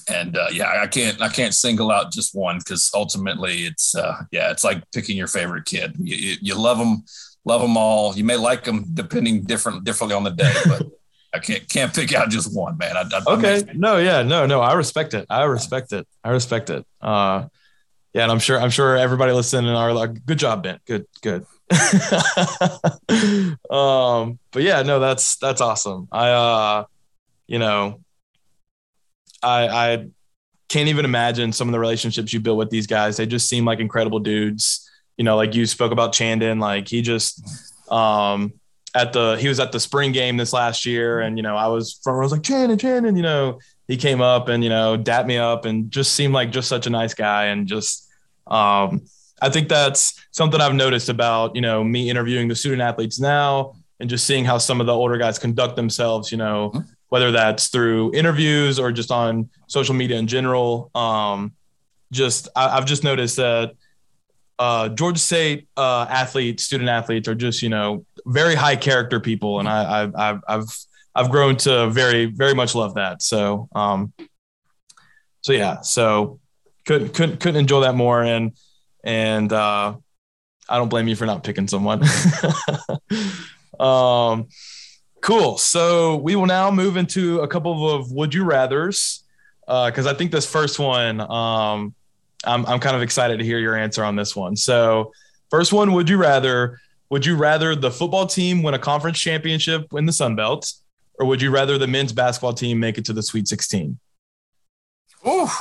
[0.08, 4.22] and uh, yeah, I can't I can't single out just one because ultimately it's uh,
[4.30, 5.94] yeah it's like picking your favorite kid.
[5.98, 7.04] You, you, love them,
[7.44, 8.16] love them all.
[8.16, 10.86] You may like them depending different differently on the day, but
[11.34, 12.96] I can't can't pick out just one man.
[12.96, 15.26] I, I, okay, no, yeah, no, no, I respect it.
[15.30, 16.06] I respect it.
[16.24, 16.84] I respect it.
[17.00, 17.46] Uh,
[18.12, 20.80] yeah, and I'm sure I'm sure everybody listening are like, good job, Ben.
[20.86, 21.46] Good, good.
[23.70, 26.08] um, but yeah, no, that's that's awesome.
[26.10, 26.84] I uh,
[27.46, 28.00] you know
[29.42, 30.06] I, I
[30.70, 33.16] can't even imagine some of the relationships you built with these guys.
[33.16, 34.88] They just seem like incredible dudes.
[35.18, 37.42] You know, like you spoke about Chandon, like he just
[37.92, 38.52] um
[38.94, 41.66] at the he was at the spring game this last year, and you know, I
[41.66, 44.96] was from I was like Chandon, Chandon, you know, he came up and you know,
[44.96, 48.08] dapped me up and just seemed like just such a nice guy and just
[48.46, 49.02] um
[49.42, 53.74] I think that's something I've noticed about, you know, me interviewing the student athletes now
[53.98, 57.30] and just seeing how some of the older guys conduct themselves, you know, mm-hmm whether
[57.32, 60.90] that's through interviews or just on social media in general.
[60.94, 61.52] Um,
[62.10, 63.74] just I, have just noticed that
[64.58, 69.60] uh, Georgia State uh, athletes, student athletes, are just you know very high character people,
[69.60, 70.76] and I, I, I've I've
[71.14, 73.22] I've grown to very very much love that.
[73.22, 74.12] So um,
[75.42, 76.40] so yeah, so
[76.86, 78.52] couldn't couldn't couldn't enjoy that more, and
[79.02, 79.94] and uh,
[80.68, 82.02] I don't blame you for not picking someone.
[83.80, 84.48] um,
[85.20, 85.58] Cool.
[85.58, 89.24] So we will now move into a couple of would you rather's
[89.66, 91.94] because uh, I think this first one, um,
[92.44, 94.56] I'm, I'm kind of excited to hear your answer on this one.
[94.56, 95.12] So,
[95.48, 96.80] first one, would you rather?
[97.10, 100.72] Would you rather the football team win a conference championship in the Sun Belt,
[101.18, 103.98] or would you rather the men's basketball team make it to the Sweet 16?
[105.24, 105.60] Oh,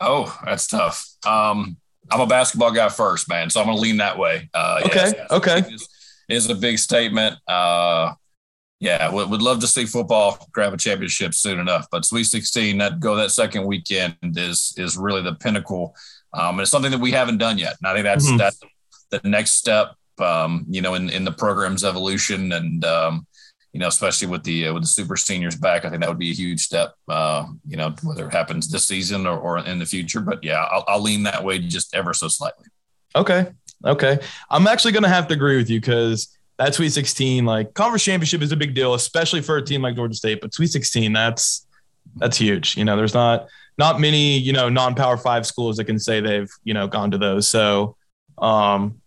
[0.00, 1.06] oh, that's tough.
[1.26, 1.76] Um,
[2.10, 4.48] I'm a basketball guy first, man, so I'm going to lean that way.
[4.54, 5.12] Uh, okay.
[5.14, 5.58] Yes, okay.
[5.58, 5.88] Is,
[6.28, 7.36] is a big statement.
[7.46, 8.14] Uh,
[8.82, 11.86] yeah, would, would love to see football grab a championship soon enough.
[11.90, 15.94] But Sweet 16, that go that second weekend is is really the pinnacle,
[16.34, 17.76] um, and it's something that we haven't done yet.
[17.80, 18.38] And I think that's mm-hmm.
[18.38, 18.60] that's
[19.10, 23.26] the next step um, you know, in, in the program's evolution and, um,
[23.72, 26.18] you know, especially with the uh, with the super seniors back, I think that would
[26.18, 26.92] be a huge step.
[27.08, 30.66] Uh, you know, whether it happens this season or, or in the future, but yeah,
[30.70, 32.66] I'll, I'll lean that way just ever so slightly.
[33.16, 33.46] Okay,
[33.86, 34.18] okay,
[34.50, 38.04] I'm actually going to have to agree with you because that Sweet 16, like conference
[38.04, 40.40] championship, is a big deal, especially for a team like Georgia State.
[40.40, 41.66] But Sweet 16, that's
[42.16, 42.76] that's huge.
[42.76, 46.50] You know, there's not not many you know non-power five schools that can say they've
[46.64, 47.48] you know gone to those.
[47.48, 47.96] So,
[48.38, 49.00] um,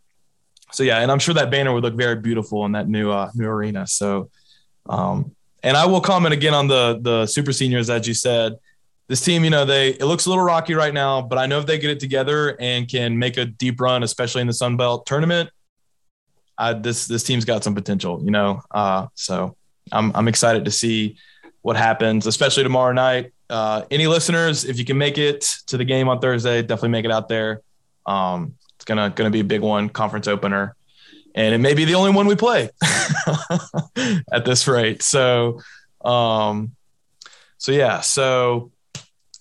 [0.71, 3.29] so yeah, and I'm sure that banner would look very beautiful in that new uh,
[3.35, 3.87] new arena.
[3.87, 4.29] So
[4.87, 8.53] um, and I will comment again on the the super seniors, as you said.
[9.07, 11.59] This team, you know, they it looks a little rocky right now, but I know
[11.59, 14.77] if they get it together and can make a deep run, especially in the Sun
[14.77, 15.49] Belt tournament,
[16.57, 18.61] I, this this team's got some potential, you know.
[18.71, 19.55] Uh, so
[19.91, 21.17] I'm I'm excited to see
[21.61, 23.33] what happens, especially tomorrow night.
[23.49, 27.05] Uh, any listeners, if you can make it to the game on Thursday, definitely make
[27.05, 27.61] it out there.
[28.05, 30.75] Um, it's gonna gonna be a big one, conference opener
[31.35, 32.69] and it may be the only one we play
[34.31, 35.03] at this rate.
[35.03, 35.61] So,
[36.03, 36.75] um,
[37.57, 37.99] so yeah.
[37.99, 38.71] So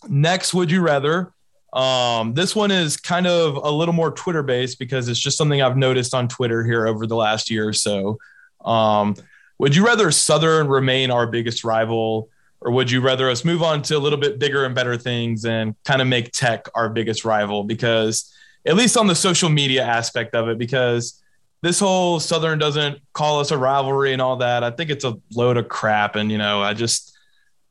[0.09, 1.33] next, would you rather?
[1.75, 5.61] Um, this one is kind of a little more Twitter based because it's just something
[5.61, 8.19] I've noticed on Twitter here over the last year or so.
[8.65, 9.17] Um,
[9.59, 12.29] would you rather Southern remain our biggest rival,
[12.61, 15.45] or would you rather us move on to a little bit bigger and better things
[15.45, 17.65] and kind of make Tech our biggest rival?
[17.65, 18.33] Because
[18.65, 21.21] at least on the social media aspect of it, because
[21.61, 24.63] this whole Southern doesn't call us a rivalry and all that.
[24.63, 26.15] I think it's a load of crap.
[26.15, 27.17] And, you know, I just,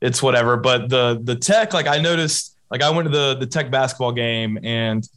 [0.01, 0.57] it's whatever.
[0.57, 4.12] But the, the tech, like I noticed, like I went to the, the tech basketball
[4.12, 5.08] game and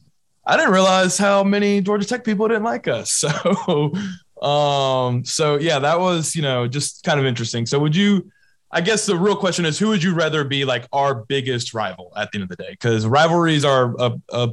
[0.47, 3.25] I didn't realize how many Georgia Tech people didn't like us.
[3.67, 7.65] So, um, so yeah, that was, you know, just kind of interesting.
[7.65, 8.31] So would you,
[8.71, 12.13] I guess the real question is who would you rather be like our biggest rival
[12.17, 12.71] at the end of the day?
[12.71, 14.51] Because rivalries are a, a,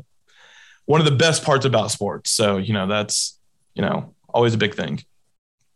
[0.86, 2.32] one of the best parts about sports.
[2.32, 3.38] So, you know, that's,
[3.76, 5.04] you know, always a big thing.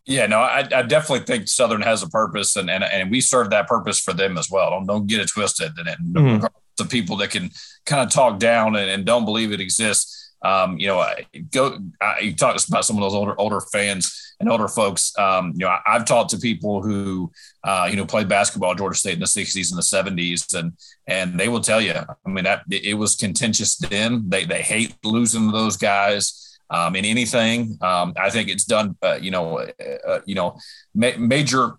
[0.05, 3.49] Yeah, no, I, I, definitely think Southern has a purpose, and, and and we serve
[3.49, 4.69] that purpose for them as well.
[4.69, 5.73] Don't don't get it twisted.
[5.77, 6.45] And, and mm-hmm.
[6.77, 7.51] The people that can
[7.85, 10.35] kind of talk down and, and don't believe it exists.
[10.43, 11.03] Um, you know,
[11.51, 11.79] go.
[11.99, 15.17] I, you talk about some of those older older fans and older folks.
[15.17, 17.31] Um, you know, I, have talked to people who,
[17.63, 20.73] uh, you know, played basketball at Georgia State in the '60s and the '70s, and
[21.07, 21.93] and they will tell you.
[21.93, 24.29] I mean, that it was contentious then.
[24.29, 27.77] They they hate losing those guys um, in anything.
[27.81, 30.57] Um, I think it's done, uh, you know, uh, uh, you know,
[30.93, 31.73] ma- major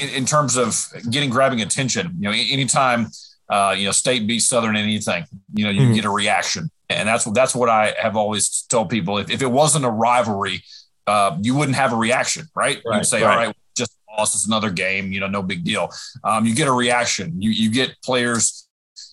[0.00, 2.12] in, in, terms of getting grabbing attention.
[2.18, 3.08] You know, anytime
[3.48, 5.94] uh, you know state beats Southern in anything, you know, you mm-hmm.
[5.94, 9.18] get a reaction, and that's what that's what I have always told people.
[9.18, 10.62] If, if it wasn't a rivalry,
[11.06, 12.80] uh, you wouldn't have a reaction, right?
[12.84, 13.30] right You'd say, right.
[13.30, 14.34] all right, just lost.
[14.34, 15.12] It's another game.
[15.12, 15.90] You know, no big deal.
[16.22, 17.40] Um, you get a reaction.
[17.40, 18.64] You you get players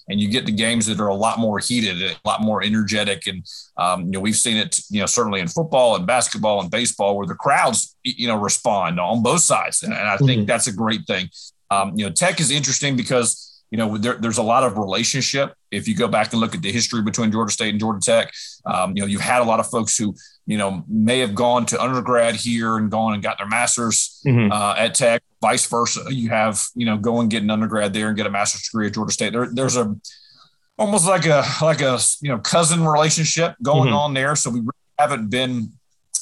[0.10, 3.28] and you get the games that are a lot more heated, a lot more energetic.
[3.28, 3.46] And,
[3.78, 7.18] um, you know, we've seen it, you know, certainly in football and basketball and baseball
[7.18, 9.84] where the crowds, you know, respond on both sides.
[9.84, 10.46] And, and I think mm-hmm.
[10.46, 11.30] that's a great thing.
[11.70, 15.56] Um, you know, tech is interesting because, you know, there, there's a lot of relationship.
[15.72, 18.34] If you go back and look at the history between Georgia State and Georgia Tech,
[18.66, 20.14] um, you know, you've had a lot of folks who,
[20.46, 24.52] you know, may have gone to undergrad here and gone and got their master's mm-hmm.
[24.52, 25.24] uh, at Tech.
[25.42, 28.30] Vice versa, you have, you know, go and get an undergrad there and get a
[28.30, 29.32] master's degree at Georgia State.
[29.32, 29.96] There, there's a
[30.78, 33.96] almost like a like a you know cousin relationship going mm-hmm.
[33.96, 34.36] on there.
[34.36, 35.72] So we really haven't been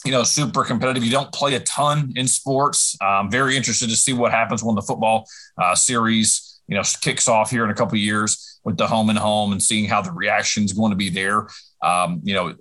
[0.05, 1.03] you know, super competitive.
[1.03, 2.97] You don't play a ton in sports.
[3.01, 7.27] I'm very interested to see what happens when the football uh, series you know kicks
[7.27, 10.11] off here in a couple years with the home and home and seeing how the
[10.11, 11.47] reaction is going to be there.
[11.81, 12.55] Um, you know,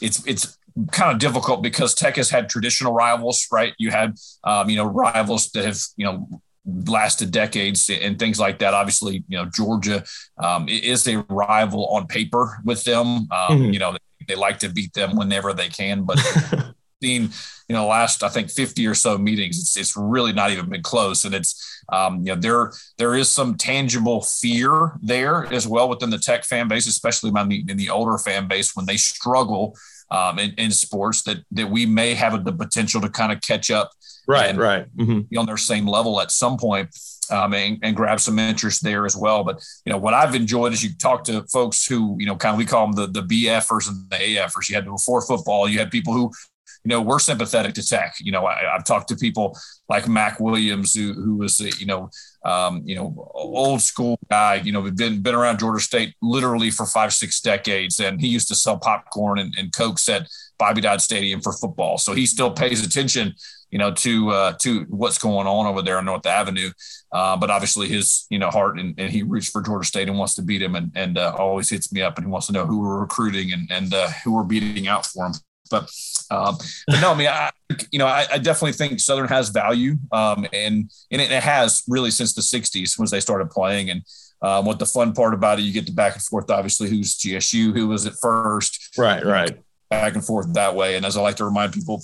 [0.00, 0.58] it's it's
[0.92, 3.74] kind of difficult because Tech has had traditional rivals, right?
[3.78, 6.28] You had um, you know rivals that have you know
[6.66, 8.74] lasted decades and things like that.
[8.74, 10.04] Obviously, you know Georgia
[10.38, 13.06] um, is a rival on paper with them.
[13.06, 13.72] Um, mm-hmm.
[13.72, 13.96] You know
[14.28, 16.18] they like to beat them whenever they can, but
[17.02, 17.30] seen
[17.70, 20.82] you know last I think 50 or so meetings, it's it's really not even been
[20.82, 25.88] close, and it's um, you know, there there is some tangible fear there as well
[25.88, 28.96] within the Tech fan base, especially in the, in the older fan base when they
[28.96, 29.76] struggle
[30.10, 33.70] um, in, in, sports that that we may have the potential to kind of catch
[33.70, 33.92] up,
[34.26, 35.20] right, right, mm-hmm.
[35.20, 36.88] be on their same level at some point.
[37.30, 39.44] Um, and, and, grab some interest there as well.
[39.44, 42.54] But you know what I've enjoyed is you talk to folks who you know kind
[42.54, 44.68] of we call them the the BFers and the AFers.
[44.68, 46.32] You had before football, you had people who
[46.84, 48.14] you know, we're sympathetic to tech.
[48.20, 49.56] You know, I, have talked to people
[49.88, 52.10] like Mac Williams, who, who was, you know,
[52.44, 56.86] um, you know, old school guy, you know, been, been around Georgia State literally for
[56.86, 58.00] five, six decades.
[58.00, 60.26] And he used to sell popcorn and, and Cokes at
[60.58, 61.98] Bobby Dodd Stadium for football.
[61.98, 63.34] So he still pays attention,
[63.70, 66.70] you know, to, uh, to what's going on over there on North Avenue.
[67.12, 70.16] Uh, but obviously his, you know, heart and, and, he roots for Georgia State and
[70.16, 72.52] wants to beat him and, and uh, always hits me up and he wants to
[72.52, 75.32] know who we're recruiting and, and uh, who we're beating out for him.
[75.70, 75.90] But,
[76.30, 76.56] um,
[76.86, 77.50] but no, I mean, I,
[77.90, 82.10] you know, I, I definitely think Southern has value, um, and and it, has really
[82.10, 83.90] since the '60s when they started playing.
[83.90, 84.02] And
[84.42, 86.50] um, what the fun part about it, you get the back and forth.
[86.50, 89.58] Obviously, who's GSU, who was at first, right, right,
[89.88, 90.96] back and forth that way.
[90.96, 92.02] And as I like to remind people,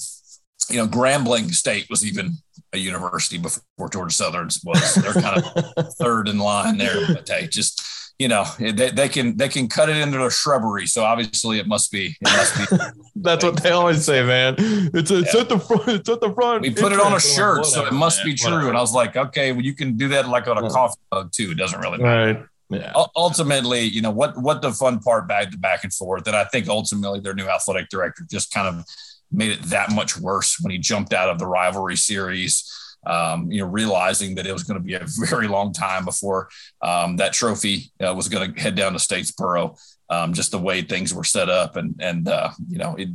[0.70, 2.36] you know, Grambling State was even
[2.72, 4.94] a university before Georgia Southern was.
[4.94, 7.82] They're kind of third in line there, but hey, just
[8.18, 10.86] you know they, they can they can cut it into the shrubbery.
[10.86, 12.76] So obviously it must be it must be
[13.16, 14.54] that's what they always say man.
[14.58, 15.40] It's, it's yeah.
[15.42, 17.92] at the front it's at the front we put it on a shirt so it
[17.92, 18.52] must man, be true.
[18.52, 18.68] Whatever.
[18.68, 21.30] and i was like okay well you can do that like on a coffee mug
[21.32, 21.50] too.
[21.50, 22.32] It doesn't really matter.
[22.32, 22.46] Right.
[22.68, 22.92] Yeah.
[23.14, 26.42] ultimately you know what what the fun part back to back and forth and i
[26.42, 28.84] think ultimately their new athletic director just kind of
[29.30, 32.68] made it that much worse when he jumped out of the rivalry series
[33.06, 36.48] um, you know, realizing that it was going to be a very long time before
[36.82, 39.78] um, that trophy uh, was going to head down to Statesboro.
[40.08, 43.08] Um, just the way things were set up, and and uh, you know, it,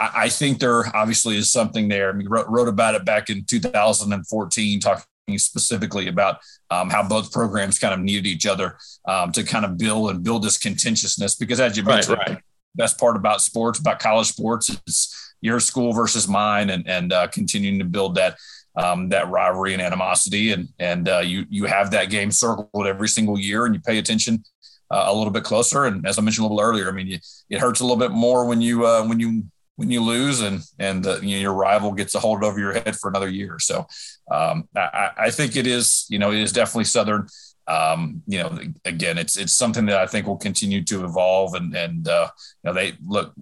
[0.00, 2.10] I, I, think there obviously is something there.
[2.10, 5.04] I mean, wrote, wrote about it back in 2014, talking
[5.36, 6.38] specifically about
[6.70, 10.24] um, how both programs kind of needed each other um, to kind of build and
[10.24, 11.36] build this contentiousness.
[11.36, 12.42] Because as you mentioned, right, right.
[12.74, 17.28] best part about sports, about college sports, is your school versus mine, and and uh,
[17.28, 18.36] continuing to build that
[18.76, 23.08] um, that rivalry and animosity, and and uh, you you have that game circled every
[23.08, 24.44] single year, and you pay attention
[24.90, 25.84] uh, a little bit closer.
[25.84, 27.18] And as I mentioned a little earlier, I mean, you,
[27.50, 29.44] it hurts a little bit more when you uh, when you
[29.76, 32.72] when you lose and and uh, you know, your rival gets a hold over your
[32.72, 33.58] head for another year.
[33.58, 33.86] So
[34.30, 37.26] um, I, I, think it is you know it is definitely Southern.
[37.68, 41.74] Um, you know, again, it's it's something that I think will continue to evolve and
[41.74, 42.28] and uh,
[42.62, 43.32] you know they look.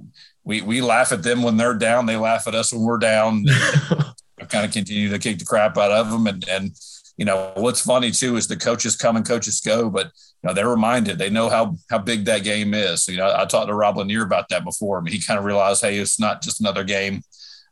[0.47, 2.05] We, we laugh at them when they're down.
[2.05, 3.47] They laugh at us when we're down.
[4.49, 6.27] kind of continue to kick the crap out of them.
[6.27, 6.71] And, and,
[7.17, 10.55] you know, what's funny too is the coaches come and coaches go, but you know,
[10.55, 13.05] they're reminded, they know how, how big that game is.
[13.05, 14.99] So, you know, I talked to Rob Lanier about that before.
[14.99, 17.23] I mean, he kind of realized, Hey, it's not just another game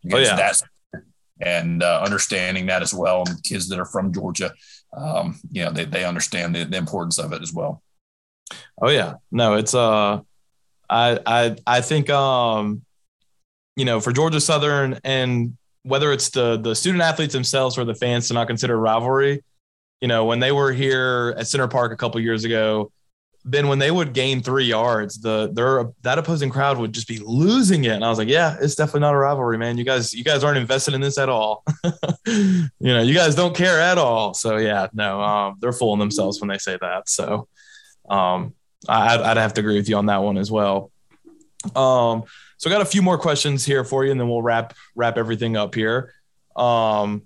[0.05, 0.37] against oh, yeah.
[0.37, 0.63] that
[1.41, 3.25] and uh, understanding that as well.
[3.27, 4.55] And kids that are from Georgia,
[4.97, 7.83] um, you know, they, they understand the, the importance of it as well.
[8.81, 10.21] Oh yeah, no, it's, uh,
[10.89, 12.83] I, I, I think, um,
[13.77, 17.95] you know, for Georgia Southern and whether it's the the student athletes themselves or the
[17.95, 19.43] fans to not consider rivalry.
[20.01, 22.91] You know, when they were here at Center Parc a couple years ago,
[23.45, 27.19] then when they would gain three yards, the their that opposing crowd would just be
[27.19, 27.93] losing it.
[27.93, 29.79] And I was like, yeah, it's definitely not a rivalry, man.
[29.79, 31.65] You guys, you guys aren't invested in this at all.
[32.27, 34.35] you know, you guys don't care at all.
[34.35, 37.09] So yeah, no, um, they're fooling themselves when they say that.
[37.09, 37.49] So
[38.09, 38.55] um,
[38.89, 40.93] I, I'd have to agree with you on that one as well.
[41.75, 42.25] Um,
[42.63, 45.19] so I got a few more questions here for you, and then we'll wrap wrap
[45.19, 46.15] everything up here.
[46.55, 47.23] Um,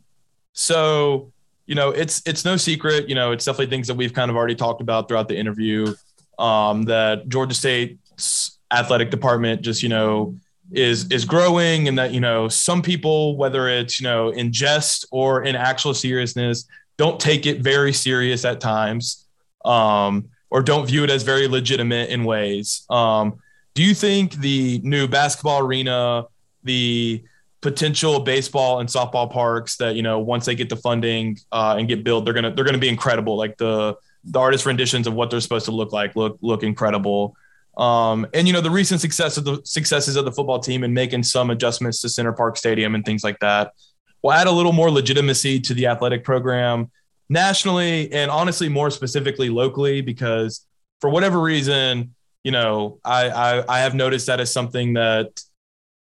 [0.54, 1.30] so
[1.66, 3.06] you know, it's it's no secret.
[3.10, 5.94] You know, it's definitely things that we've kind of already talked about throughout the interview.
[6.38, 10.34] Um, that Georgia State's athletic department just you know
[10.72, 15.04] is is growing, and that you know some people, whether it's you know in jest
[15.10, 16.66] or in actual seriousness,
[16.96, 19.26] don't take it very serious at times,
[19.66, 22.86] um, or don't view it as very legitimate in ways.
[22.88, 23.42] Um,
[23.76, 26.24] do you think the new basketball arena,
[26.64, 27.22] the
[27.60, 31.86] potential baseball and softball parks that you know once they get the funding uh, and
[31.86, 33.36] get built, they're gonna they're gonna be incredible.
[33.36, 37.36] Like the the artist renditions of what they're supposed to look like look look incredible.
[37.76, 40.94] Um, and you know the recent success of the successes of the football team and
[40.94, 43.74] making some adjustments to Center Parc Stadium and things like that
[44.22, 46.90] will add a little more legitimacy to the athletic program
[47.28, 50.66] nationally and honestly more specifically locally because
[51.02, 52.14] for whatever reason
[52.46, 55.40] you know, I, I, I have noticed that as something that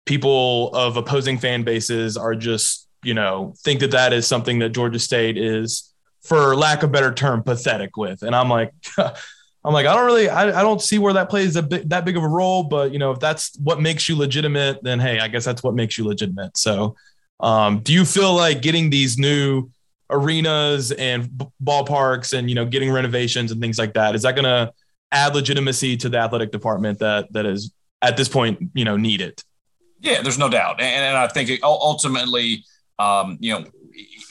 [0.06, 4.70] people of opposing fan bases are just, you know, think that that is something that
[4.70, 5.92] Georgia State is,
[6.22, 8.22] for lack of better term, pathetic with.
[8.22, 11.56] And I'm like, I'm like, I don't really, I, I don't see where that plays
[11.56, 12.62] a bit, that big of a role.
[12.62, 15.74] But you know, if that's what makes you legitimate, then hey, I guess that's what
[15.74, 16.58] makes you legitimate.
[16.58, 16.96] So,
[17.40, 19.72] um, do you feel like getting these new
[20.12, 21.28] arenas and
[21.64, 24.72] ballparks and you know getting renovations and things like that is that to
[25.16, 29.42] add legitimacy to the athletic department that that is at this point, you know, needed.
[30.02, 32.64] Yeah, there's no doubt, and, and I think ultimately,
[33.00, 33.66] um, you know,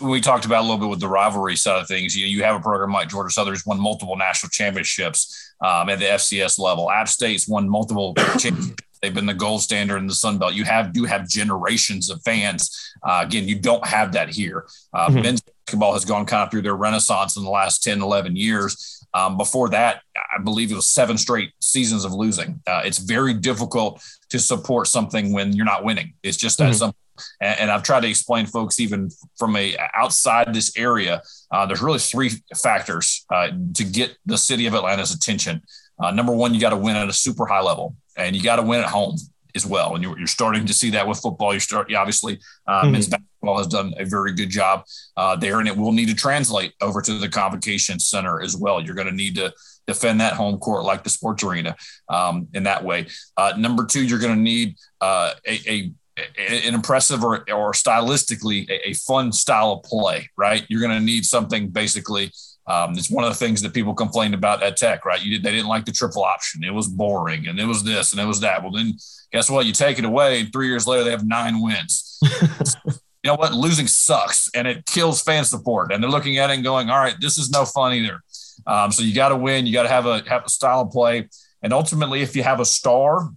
[0.00, 2.16] we talked about a little bit with the rivalry side of things.
[2.16, 5.98] You know, you have a program like Georgia Southern's won multiple national championships um, at
[5.98, 6.90] the FCS level.
[6.90, 8.76] App State's won multiple championships.
[9.00, 10.54] They've been the gold standard in the Sun Belt.
[10.54, 12.92] You have do have generations of fans.
[13.02, 14.66] Uh, again, you don't have that here.
[14.94, 15.20] Uh, mm-hmm.
[15.20, 19.03] Men's basketball has gone kind of through their renaissance in the last 10, 11 years.
[19.14, 22.60] Um, before that, I believe it was seven straight seasons of losing.
[22.66, 26.14] Uh, it's very difficult to support something when you're not winning.
[26.22, 26.72] It's just that mm-hmm.
[26.72, 26.96] simple.
[27.40, 29.08] And, and, I've tried to explain folks even
[29.38, 31.22] from a outside this area.
[31.52, 35.62] Uh, there's really three factors uh, to get the city of Atlanta's attention.
[36.02, 38.56] Uh, number one, you got to win at a super high level, and you got
[38.56, 39.16] to win at home.
[39.54, 39.94] as well.
[39.94, 41.54] And you're, you're starting to see that with football.
[41.54, 42.92] You start, obviously, uh, mm-hmm.
[42.92, 44.84] men's basketball has done a very good job
[45.16, 48.80] uh, there, and it will need to translate over to the convocation center as well.
[48.80, 49.52] You're going to need to
[49.86, 51.76] defend that home court like the sports arena
[52.08, 53.06] um, in that way.
[53.36, 58.68] Uh, number two, you're going to need uh, a, a an impressive or, or stylistically
[58.70, 60.64] a, a, fun style of play, right?
[60.68, 62.30] You're going to need something basically.
[62.68, 65.20] Um, it's one of the things that people complained about at Tech, right?
[65.20, 66.62] You they didn't like the triple option.
[66.62, 68.62] It was boring and it was this and it was that.
[68.62, 68.94] Well, then
[69.32, 69.66] guess what?
[69.66, 72.20] You take it away, and three years later, they have nine wins.
[73.24, 73.54] you know what?
[73.54, 75.90] Losing sucks and it kills fan support.
[75.90, 78.20] And they're looking at it and going, all right, this is no fun either.
[78.66, 79.66] Um, so you got to win.
[79.66, 81.28] You got to have a have a style of play.
[81.62, 83.30] And ultimately, if you have a star,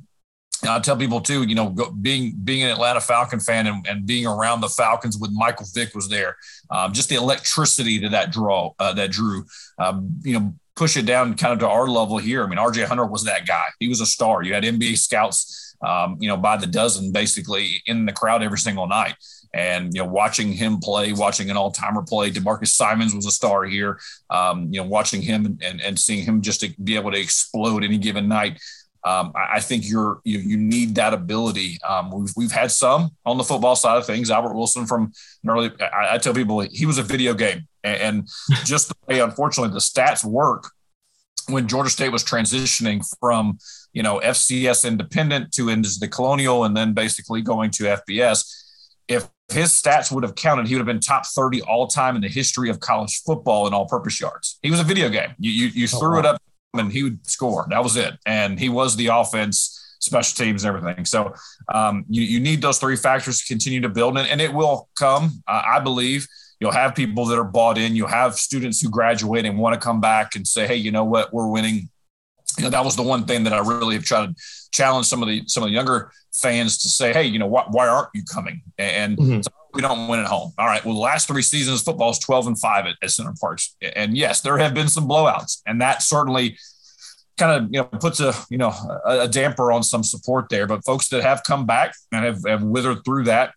[0.67, 4.05] I tell people too, you know, go, being being an Atlanta Falcon fan and, and,
[4.05, 6.35] being around the Falcons with Michael Vick was there,
[6.69, 9.45] um, just the electricity that that draw uh, that drew,
[9.79, 12.43] um, you know, push it down kind of to our level here.
[12.43, 13.65] I mean, RJ Hunter was that guy.
[13.79, 14.43] He was a star.
[14.43, 18.59] You had NBA scouts, um, you know, by the dozen basically in the crowd every
[18.59, 19.15] single night.
[19.57, 23.63] And you know, watching him play, watching an all-timer play, D'Marcus Simonds was a star
[23.65, 23.99] here.
[24.29, 27.83] Um, you know, watching him and, and seeing him just to be able to explode
[27.83, 28.61] any given night.
[29.03, 31.79] Um, I, I, think you're you, you need that ability.
[31.87, 34.29] Um, we've we've had some on the football side of things.
[34.29, 35.11] Albert Wilson from
[35.43, 35.71] an early.
[35.81, 38.29] I, I tell people he was a video game, and, and
[38.65, 40.71] just the way unfortunately the stats work
[41.49, 43.57] when Georgia State was transitioning from
[43.93, 48.65] you know FCS independent to into the Colonial and then basically going to FBS.
[49.07, 52.21] If his stats would have counted, he would have been top 30 all time in
[52.21, 54.59] the history of college football in all purpose yards.
[54.61, 55.29] He was a video game.
[55.39, 56.19] You, you, you oh, threw wow.
[56.19, 56.41] it up
[56.73, 57.65] and he would score.
[57.69, 58.13] That was it.
[58.25, 61.05] And he was the offense, special teams, everything.
[61.05, 61.33] So
[61.73, 64.89] um, you, you need those three factors to continue to build, and, and it will
[64.97, 66.27] come, uh, I believe.
[66.59, 67.95] You'll have people that are bought in.
[67.95, 71.03] You'll have students who graduate and want to come back and say, "Hey, you know
[71.03, 71.31] what?
[71.31, 71.89] We're winning."
[72.57, 75.21] You know, that was the one thing that I really have tried to challenge some
[75.21, 78.09] of the some of the younger fans to say, "Hey, you know, why, why aren't
[78.13, 79.41] you coming?" And mm-hmm.
[79.41, 80.53] so we don't win at home.
[80.57, 80.83] All right.
[80.83, 83.75] Well, the last three seasons, football is 12 and five at, at Center Parcs.
[83.95, 86.57] And yes, there have been some blowouts, and that certainly
[87.37, 88.73] kind of you know puts a you know
[89.05, 90.67] a, a, damper on some support there.
[90.67, 93.53] But folks that have come back and have, have withered through that,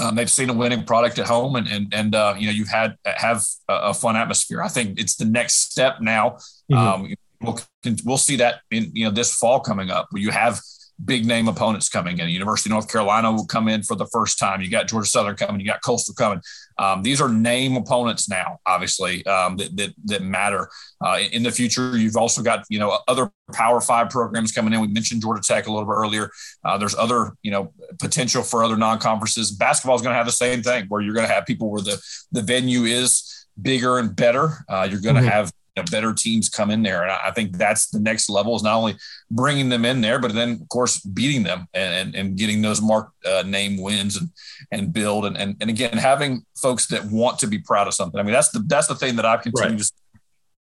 [0.00, 2.68] um, they've seen a winning product at home, and and and uh, you know you've
[2.68, 4.62] had have a, a, fun atmosphere.
[4.62, 6.38] I think it's the next step now.
[6.70, 6.74] Mm-hmm.
[6.74, 7.14] Um,
[7.44, 7.58] we'll
[8.04, 10.60] we'll see that in you know this fall coming up where you have
[11.04, 12.28] big name opponents coming in.
[12.28, 14.60] University of North Carolina will come in for the first time.
[14.60, 15.60] You got Georgia Southern coming.
[15.60, 16.40] You got Coastal coming.
[16.78, 20.68] Um, these are name opponents now, obviously um, that, that, that matter
[21.04, 21.96] uh, in the future.
[21.96, 24.80] You've also got you know other Power Five programs coming in.
[24.80, 26.30] We mentioned Georgia Tech a little bit earlier.
[26.64, 29.50] Uh, there's other you know potential for other non conferences.
[29.50, 31.82] Basketball is going to have the same thing where you're going to have people where
[31.82, 32.00] the
[32.32, 34.64] the venue is bigger and better.
[34.68, 35.30] Uh, you're going to mm-hmm.
[35.30, 37.02] have know, better teams come in there.
[37.02, 38.96] And I think that's the next level is not only
[39.30, 43.10] bringing them in there, but then of course beating them and, and, getting those mark
[43.24, 44.30] uh, name wins and,
[44.70, 45.24] and build.
[45.26, 48.18] And, and, and again, having folks that want to be proud of something.
[48.18, 49.80] I mean, that's the, that's the thing that I've continued right.
[49.80, 49.92] to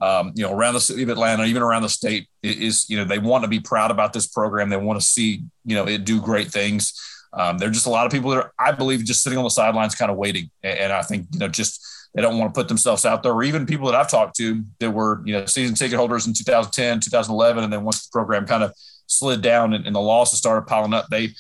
[0.03, 3.05] um, you know, around the city of Atlanta, even around the state is, you know,
[3.05, 4.69] they want to be proud about this program.
[4.69, 6.93] They want to see, you know, it do great things.
[7.33, 9.45] Um, there are just a lot of people that are, I believe, just sitting on
[9.45, 10.51] the sidelines, kind of waiting.
[10.65, 13.43] And I think, you know, just they don't want to put themselves out there, or
[13.43, 17.01] even people that I've talked to that were, you know, season ticket holders in 2010,
[17.01, 18.73] 2011, and then once the program kind of
[19.07, 21.31] slid down and, and the losses started piling up, they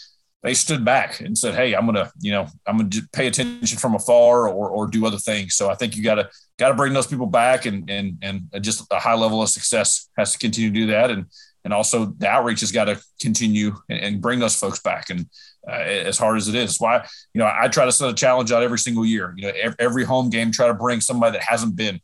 [0.42, 3.94] they stood back and said, "Hey, I'm gonna, you know, I'm gonna pay attention from
[3.94, 6.92] afar or or do other things." So I think you got to got to bring
[6.92, 10.70] those people back, and and and just a high level of success has to continue
[10.70, 11.26] to do that, and
[11.64, 15.10] and also the outreach has got to continue and, and bring those folks back.
[15.10, 15.26] And
[15.68, 16.80] uh, as hard as it is.
[16.80, 19.34] Why, you know, I try to set a challenge out every single year.
[19.36, 22.00] You know, every, home game, try to bring somebody that hasn't been,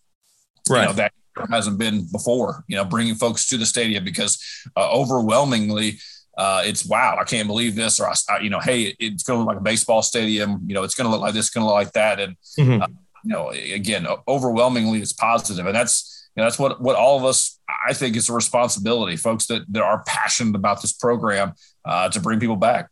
[0.68, 0.82] right.
[0.82, 1.12] You know, that
[1.50, 2.64] hasn't been before.
[2.68, 4.42] You know, bringing folks to the stadium because
[4.76, 5.98] uh, overwhelmingly.
[6.36, 9.40] Uh, it's wow, I can't believe this, or I, you know, hey, it's going to
[9.40, 10.60] look like a baseball stadium.
[10.68, 12.80] You know, it's going to look like this, going to look like that, and mm-hmm.
[12.80, 12.86] Uh,
[13.24, 17.24] you know, again, overwhelmingly, it's positive, and that's you know, that's what what all of
[17.24, 21.54] us, I think, is a responsibility, folks that that are passionate about this program
[21.84, 22.88] uh, to bring people back.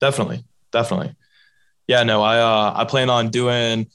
[0.00, 0.44] Definitely.
[0.72, 1.14] Definitely.
[1.86, 3.88] Yeah, no, I uh I plan on doing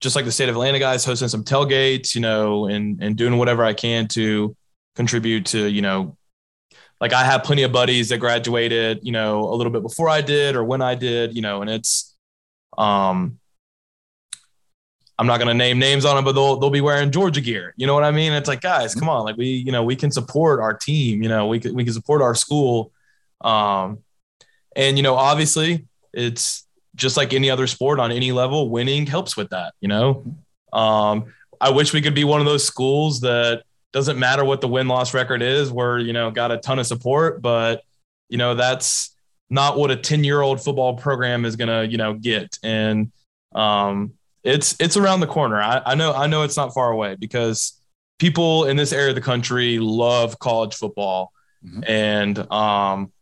[0.00, 3.38] just like the state of Atlanta guys, hosting some tailgates, you know, and and doing
[3.38, 4.56] whatever I can to
[4.94, 6.16] contribute to, you know,
[7.00, 10.22] like I have plenty of buddies that graduated, you know, a little bit before I
[10.22, 12.16] did or when I did, you know, and it's
[12.76, 13.38] um
[15.18, 17.72] I'm not going to name names on them, but they'll they'll be wearing Georgia gear.
[17.76, 18.32] You know what I mean?
[18.32, 21.22] It's like, guys, come on, like we, you know, we can support our team.
[21.22, 22.92] You know, we can we can support our school.
[23.40, 24.00] Um,
[24.76, 29.36] and, you know, obviously it's just like any other sport on any level, winning helps
[29.36, 30.24] with that, you know?
[30.72, 34.68] Um, I wish we could be one of those schools that doesn't matter what the
[34.68, 37.82] win loss record is, we're, you know, got a ton of support, but,
[38.28, 39.16] you know, that's,
[39.50, 42.58] not what a 10 year old football program is going to, you know, get.
[42.62, 43.12] And
[43.54, 44.12] um,
[44.42, 45.60] it's, it's around the corner.
[45.60, 47.80] I, I know, I know it's not far away because
[48.18, 51.32] people in this area of the country love college football.
[51.64, 51.80] Mm-hmm.
[51.86, 53.12] And um,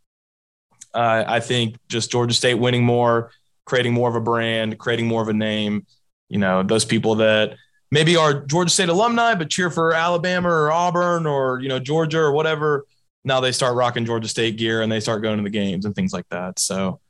[0.95, 3.31] I, I think just Georgia State winning more,
[3.65, 5.87] creating more of a brand, creating more of a name,
[6.29, 7.57] you know, those people that
[7.91, 12.19] maybe are Georgia State alumni, but cheer for Alabama or Auburn or, you know, Georgia
[12.19, 12.85] or whatever
[13.25, 15.95] now they start rocking Georgia State gear and they start going to the games and
[15.95, 16.59] things like that.
[16.59, 17.01] So,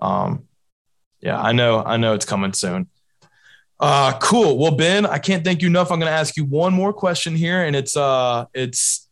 [0.00, 0.44] um,
[1.20, 2.88] yeah, I know, I know it's coming soon.
[3.78, 4.58] Uh, cool.
[4.58, 5.92] Well, Ben, I can't thank you enough.
[5.92, 9.08] I'm going to ask you one more question here, and it's uh, it's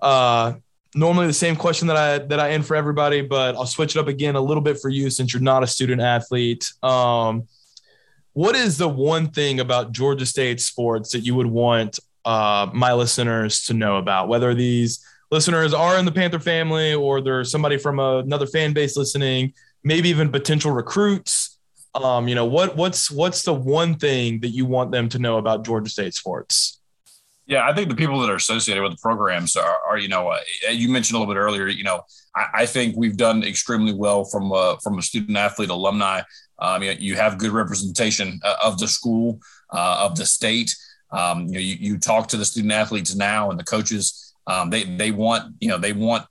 [0.00, 0.52] uh,
[0.94, 3.98] normally the same question that I that I end for everybody, but I'll switch it
[3.98, 6.72] up again a little bit for you since you're not a student athlete.
[6.82, 7.48] Um,
[8.32, 12.92] what is the one thing about Georgia State sports that you would want uh, my
[12.92, 14.28] listeners to know about?
[14.28, 18.96] Whether these listeners are in the Panther family or there's somebody from another fan base
[18.96, 21.58] listening, maybe even potential recruits.
[21.94, 25.38] Um, you know, what what's what's the one thing that you want them to know
[25.38, 26.80] about Georgia State sports?
[27.46, 30.28] Yeah, I think the people that are associated with the programs are, are you know,
[30.28, 30.38] uh,
[30.70, 31.66] you mentioned a little bit earlier.
[31.68, 32.02] You know,
[32.34, 36.22] I, I think we've done extremely well from a, from a student athlete alumni.
[36.58, 39.40] Um, you, know, you have good representation uh, of the school,
[39.72, 40.74] uh, of the state.
[41.10, 44.70] Um, you know, you, you talk to the student athletes now and the coaches um,
[44.70, 46.26] they they want you know they want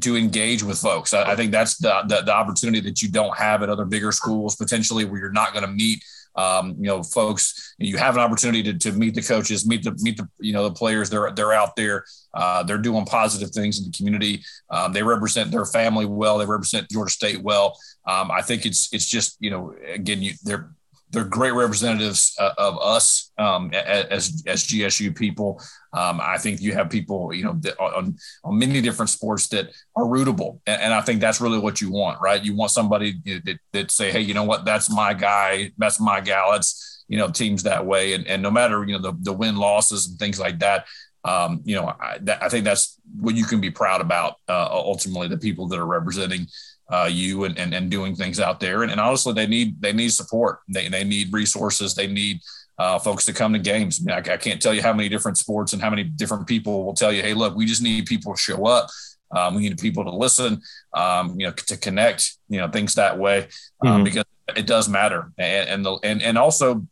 [0.00, 1.12] to engage with folks.
[1.12, 4.10] I, I think that's the, the, the opportunity that you don't have at other bigger
[4.10, 6.02] schools potentially where you're not going to meet
[6.36, 7.74] um, you know folks.
[7.78, 10.64] You have an opportunity to, to meet the coaches, meet the meet the you know
[10.64, 11.10] the players.
[11.10, 12.04] They're they're out there.
[12.34, 14.42] Uh, they're doing positive things in the community.
[14.70, 16.38] Um, they represent their family well.
[16.38, 17.78] They represent Georgia State well.
[18.06, 20.70] Um, I think it's it's just you know again you they're
[21.10, 25.60] they're great representatives uh, of us um, as as GSU people.
[25.92, 30.04] Um, I think you have people, you know, on, on many different sports that are
[30.04, 32.42] rootable, and, and, I think that's really what you want, right?
[32.42, 36.20] You want somebody that, that say, hey, you know what, that's my guy, that's my
[36.20, 36.52] gal.
[36.52, 39.56] That's you know, teams that way, and, and no matter you know the, the win
[39.56, 40.86] losses and things like that.
[41.24, 44.36] Um, you know, I, that, I think that's what you can be proud about.
[44.48, 46.46] Uh, ultimately, the people that are representing
[46.90, 48.82] uh, you and, and, and doing things out there.
[48.82, 50.60] And, and honestly, they need they need support.
[50.68, 51.94] They they need resources.
[51.94, 52.40] They need
[52.78, 54.00] uh, folks to come to games.
[54.00, 56.46] I, mean, I, I, can't tell you how many different sports and how many different
[56.46, 58.88] people will tell you, hey, look, we just need people to show up.
[59.30, 60.60] Um, we need people to listen,
[60.92, 63.48] um, you know, to connect, you know, things that way
[63.84, 64.04] um, mm-hmm.
[64.04, 64.24] because
[64.54, 65.32] it does matter.
[65.38, 66.86] And and, the, and and also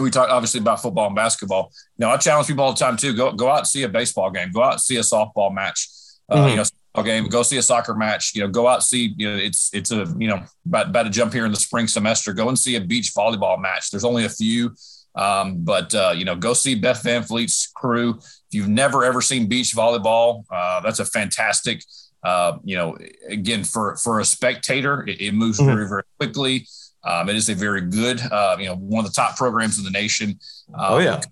[0.00, 1.72] we talk obviously about football and basketball.
[1.96, 3.14] You know, I challenge people all the time too.
[3.14, 4.50] Go go out and see a baseball game.
[4.52, 5.88] Go out and see a softball match.
[6.28, 6.48] Uh, mm-hmm.
[6.48, 6.64] You know,
[6.96, 9.92] game, go see a soccer match, you know, go out see, you know, it's, it's
[9.92, 12.76] a, you know, about, about to jump here in the spring semester, go and see
[12.76, 13.90] a beach volleyball match.
[13.90, 14.74] There's only a few,
[15.14, 18.18] um, but, uh, you know, go see Beth Van Fleet's crew.
[18.18, 21.84] If you've never ever seen beach volleyball, uh, that's a fantastic,
[22.24, 25.74] uh, you know, again, for, for a spectator, it, it moves mm-hmm.
[25.74, 26.66] very, very quickly.
[27.02, 29.84] Um, it is a very good, uh, you know, one of the top programs in
[29.84, 30.38] the nation.
[30.74, 31.22] oh yeah um,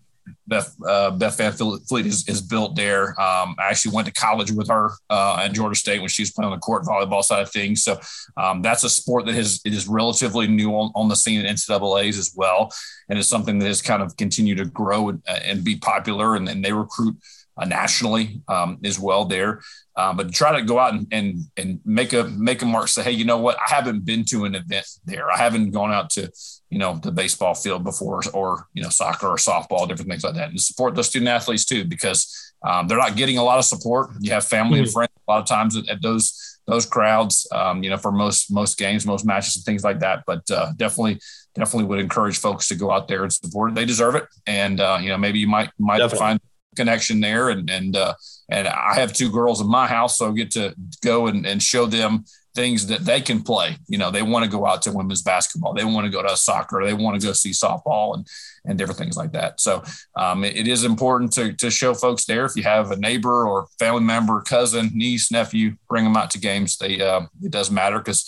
[0.46, 3.08] Beth uh, Beth Van Fleet is, is built there.
[3.20, 6.30] Um, I actually went to college with her uh, at Georgia State when she was
[6.30, 7.82] playing on the court volleyball side of things.
[7.82, 8.00] So
[8.36, 11.54] um, that's a sport that has it is relatively new on, on the scene in
[11.54, 12.72] NCAA's as well,
[13.08, 16.36] and it's something that has kind of continued to grow and, and be popular.
[16.36, 17.16] And, and they recruit
[17.58, 19.60] uh, nationally um, as well there.
[19.96, 22.88] Um, but try to go out and, and and make a make a mark.
[22.88, 23.56] Say, hey, you know what?
[23.56, 25.30] I haven't been to an event there.
[25.30, 26.30] I haven't gone out to
[26.70, 30.34] you know the baseball field before, or you know soccer or softball, different things like
[30.34, 33.64] that, and support those student athletes too because um, they're not getting a lot of
[33.64, 34.10] support.
[34.20, 34.84] You have family mm-hmm.
[34.84, 38.12] and friends a lot of times at, at those those crowds, um, you know, for
[38.12, 40.24] most most games, most matches, and things like that.
[40.26, 41.18] But uh, definitely,
[41.54, 43.74] definitely would encourage folks to go out there and support it.
[43.74, 46.18] They deserve it, and uh, you know, maybe you might might definitely.
[46.18, 46.40] find
[46.78, 47.50] connection there.
[47.50, 48.14] And and uh,
[48.48, 51.62] and I have two girls in my house, so I get to go and, and
[51.62, 52.24] show them
[52.54, 53.76] things that they can play.
[53.88, 56.36] You know, they want to go out to women's basketball, they want to go to
[56.36, 58.26] soccer, they want to go see softball and
[58.64, 59.60] and different things like that.
[59.60, 59.82] So
[60.16, 62.44] um, it, it is important to to show folks there.
[62.44, 66.38] If you have a neighbor or family member, cousin, niece, nephew, bring them out to
[66.38, 66.76] games.
[66.76, 68.20] They uh, it does matter because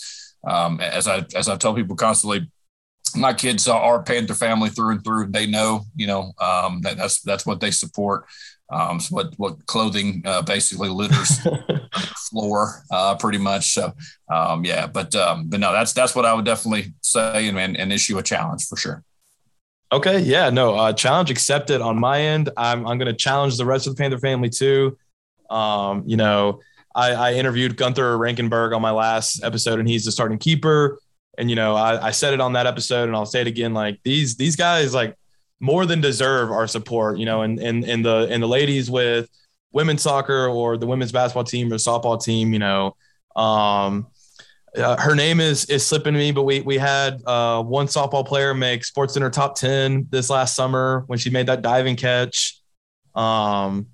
[0.47, 2.49] um, as I as I tell people constantly,
[3.15, 5.27] my kids are Panther family through and through.
[5.27, 8.25] They know, you know, um, that, that's that's what they support.
[8.71, 11.39] Um, so what what clothing uh, basically litters
[12.29, 13.73] floor, uh, pretty much.
[13.73, 13.93] So
[14.31, 17.77] um, yeah, but um, but no, that's that's what I would definitely say and, and,
[17.77, 19.03] and issue a challenge for sure.
[19.91, 22.49] Okay, yeah, no, uh, challenge accepted on my end.
[22.55, 24.97] I'm I'm going to challenge the rest of the Panther family too.
[25.49, 26.61] Um, you know,
[26.95, 30.97] I, I interviewed Gunther Rankenberg on my last episode, and he's the starting keeper.
[31.41, 33.73] And you know, I, I said it on that episode, and I'll say it again.
[33.73, 35.17] Like these these guys, like
[35.59, 37.17] more than deserve our support.
[37.17, 39.27] You know, and and and the and the ladies with
[39.71, 42.53] women's soccer or the women's basketball team or softball team.
[42.53, 42.95] You know,
[43.35, 44.05] um,
[44.77, 48.53] uh, her name is is slipping me, but we we had uh, one softball player
[48.53, 52.61] make SportsCenter top ten this last summer when she made that diving catch.
[53.15, 53.87] Um,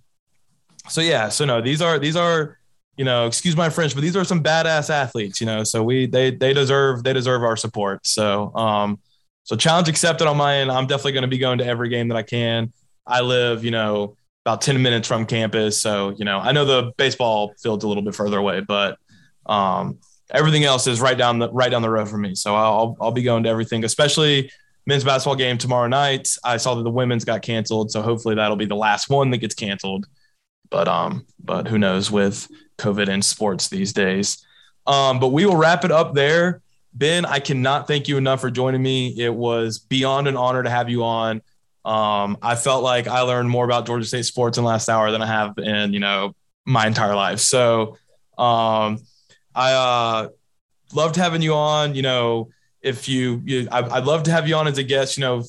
[0.90, 2.57] so yeah, so no, these are these are
[2.98, 5.64] you know, excuse my French, but these are some badass athletes, you know.
[5.64, 8.06] So we they they deserve they deserve our support.
[8.06, 9.00] So um,
[9.44, 10.72] so challenge accepted on my end.
[10.72, 12.74] I'm definitely going to be going to every game that I can.
[13.06, 16.92] I live, you know, about 10 minutes from campus, so you know, I know the
[16.98, 18.98] baseball field's a little bit further away, but
[19.46, 20.00] um,
[20.32, 22.34] everything else is right down the right down the road for me.
[22.36, 24.52] So I'll I'll be going to everything, especially
[24.88, 26.30] men's basketball game tomorrow night.
[26.44, 29.38] I saw that the women's got canceled, so hopefully that'll be the last one that
[29.38, 30.08] gets canceled.
[30.70, 32.48] But um, but who knows with
[32.78, 34.46] COVID in sports these days.
[34.86, 36.62] Um, but we will wrap it up there.
[36.94, 39.14] Ben, I cannot thank you enough for joining me.
[39.18, 41.42] It was beyond an honor to have you on.
[41.86, 45.12] Um, I felt like I learned more about Georgia State sports in the last hour
[45.12, 46.34] than I have in, you know,
[46.66, 47.40] my entire life.
[47.40, 47.98] So
[48.38, 49.00] um,
[49.56, 50.30] I uh,
[50.94, 51.96] loved having you on.
[51.96, 52.50] You know,
[52.82, 55.18] if you, you I, I'd love to have you on as a guest.
[55.18, 55.44] You know,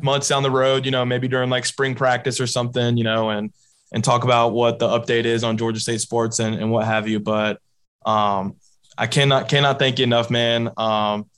[0.00, 0.84] months down the road.
[0.84, 2.96] You know, maybe during like spring practice or something.
[2.96, 3.52] You know, and
[3.94, 7.06] and talk about what the update is on Georgia State sports and, and what have
[7.06, 7.20] you.
[7.20, 7.60] But
[8.04, 8.56] um,
[8.98, 10.70] I cannot cannot thank you enough, man.
[10.76, 11.30] Um,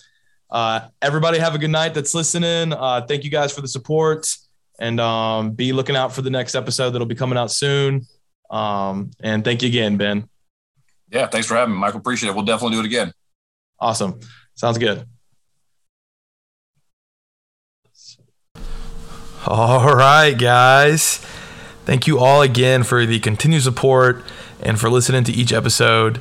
[0.50, 2.72] uh, everybody have a good night that's listening.
[2.72, 4.26] Uh, thank you guys for the support
[4.78, 8.06] and um, be looking out for the next episode that'll be coming out soon.
[8.50, 10.26] Um, and thank you again, Ben.
[11.10, 12.00] Yeah, thanks for having me, Michael.
[12.00, 12.34] Appreciate it.
[12.34, 13.12] We'll definitely do it again.
[13.78, 14.18] Awesome.
[14.54, 15.06] Sounds good.
[19.46, 21.24] All right, guys.
[21.86, 24.24] Thank you all again for the continued support
[24.60, 26.20] and for listening to each episode.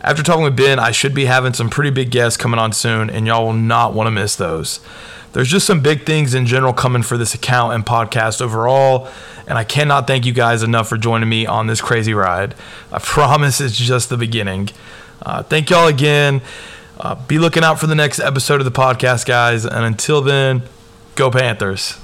[0.00, 3.10] After talking with Ben, I should be having some pretty big guests coming on soon,
[3.10, 4.80] and y'all will not want to miss those.
[5.34, 9.08] There's just some big things in general coming for this account and podcast overall,
[9.46, 12.54] and I cannot thank you guys enough for joining me on this crazy ride.
[12.90, 14.70] I promise it's just the beginning.
[15.20, 16.40] Uh, thank y'all again.
[16.98, 20.62] Uh, be looking out for the next episode of the podcast, guys, and until then,
[21.14, 21.98] go Panthers.